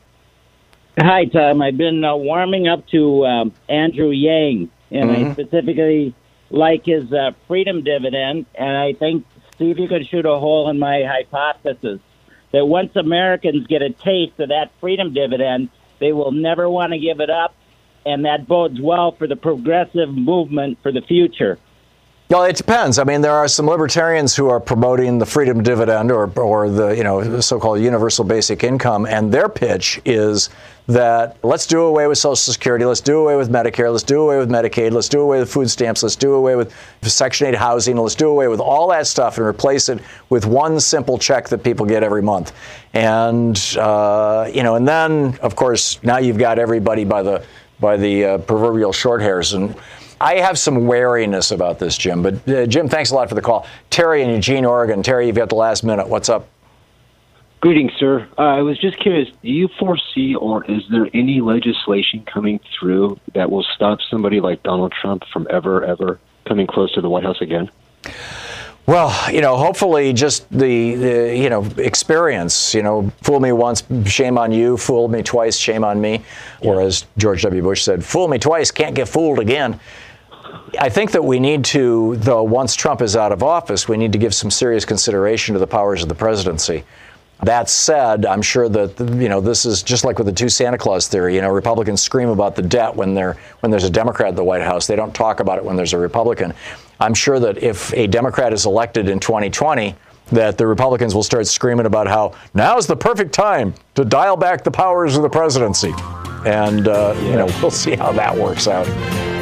[0.98, 1.62] Hi, Tom.
[1.62, 5.30] I've been uh, warming up to um, Andrew Yang, and Mhm.
[5.30, 6.14] I specifically
[6.50, 8.46] like his uh, freedom dividend.
[8.54, 9.24] And I think,
[9.58, 12.00] see if you could shoot a hole in my hypothesis
[12.52, 15.68] that once Americans get a taste of that freedom dividend,
[15.98, 17.54] they will never want to give it up.
[18.06, 21.58] And that bodes well for the progressive movement for the future.
[22.30, 22.98] Well, it depends.
[22.98, 26.88] I mean, there are some libertarians who are promoting the freedom dividend or, or the
[26.96, 30.48] you know so-called universal basic income, and their pitch is
[30.86, 34.38] that let's do away with Social Security, let's do away with Medicare, let's do away
[34.38, 37.96] with Medicaid, let's do away with food stamps, let's do away with Section 8 housing,
[37.96, 41.64] let's do away with all that stuff and replace it with one simple check that
[41.64, 42.52] people get every month.
[42.92, 47.44] And uh, you know, and then of course now you've got everybody by the
[47.80, 49.74] by the uh, proverbial short hairs and.
[50.20, 52.22] I have some wariness about this, Jim.
[52.22, 53.66] But uh, Jim, thanks a lot for the call.
[53.90, 55.02] Terry in Eugene, Oregon.
[55.02, 56.08] Terry, you've got the last minute.
[56.08, 56.48] What's up?
[57.64, 58.28] Greetings, sir.
[58.36, 59.30] Uh, I was just curious.
[59.40, 64.62] Do you foresee, or is there any legislation coming through that will stop somebody like
[64.62, 67.70] Donald Trump from ever, ever coming close to the White House again?
[68.84, 72.74] Well, you know, hopefully just the, the you know experience.
[72.74, 74.76] You know, fool me once, shame on you.
[74.76, 76.22] Fool me twice, shame on me.
[76.60, 77.62] Or as George W.
[77.62, 79.80] Bush said, "Fool me twice, can't get fooled again."
[80.78, 84.12] I think that we need to, though, once Trump is out of office, we need
[84.12, 86.84] to give some serious consideration to the powers of the presidency.
[87.44, 90.78] That said, I'm sure that you know this is just like with the two Santa
[90.78, 91.34] Claus theory.
[91.34, 94.44] You know, Republicans scream about the debt when they're when there's a Democrat at the
[94.44, 94.86] White House.
[94.86, 96.54] They don't talk about it when there's a Republican.
[97.00, 99.94] I'm sure that if a Democrat is elected in 2020,
[100.28, 104.64] that the Republicans will start screaming about how now's the perfect time to dial back
[104.64, 105.92] the powers of the presidency.
[106.46, 108.86] And uh, you know, we'll see how that works out.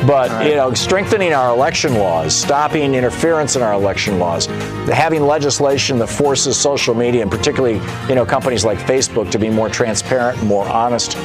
[0.07, 4.47] But you know, strengthening our election laws, stopping interference in our election laws,
[4.87, 9.49] having legislation that forces social media, and particularly you know companies like Facebook, to be
[9.49, 11.17] more transparent and more honest.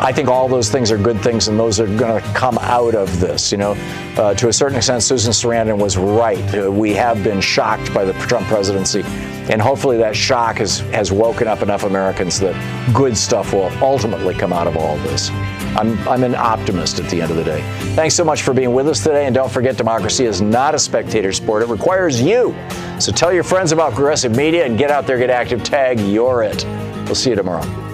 [0.00, 2.94] I think all those things are good things, and those are going to come out
[2.94, 3.52] of this.
[3.52, 3.72] You know,
[4.16, 6.54] uh, to a certain extent, Susan Sarandon was right.
[6.54, 9.02] Uh, we have been shocked by the Trump presidency,
[9.50, 12.54] and hopefully that shock has has woken up enough Americans that
[12.94, 15.30] good stuff will ultimately come out of all this.
[15.76, 17.60] I'm, I'm an optimist at the end of the day.
[17.94, 19.26] Thanks so much for being with us today.
[19.26, 22.54] And don't forget, democracy is not a spectator sport, it requires you.
[23.00, 26.42] So tell your friends about progressive media and get out there, get active, tag, you're
[26.44, 26.64] it.
[27.06, 27.93] We'll see you tomorrow.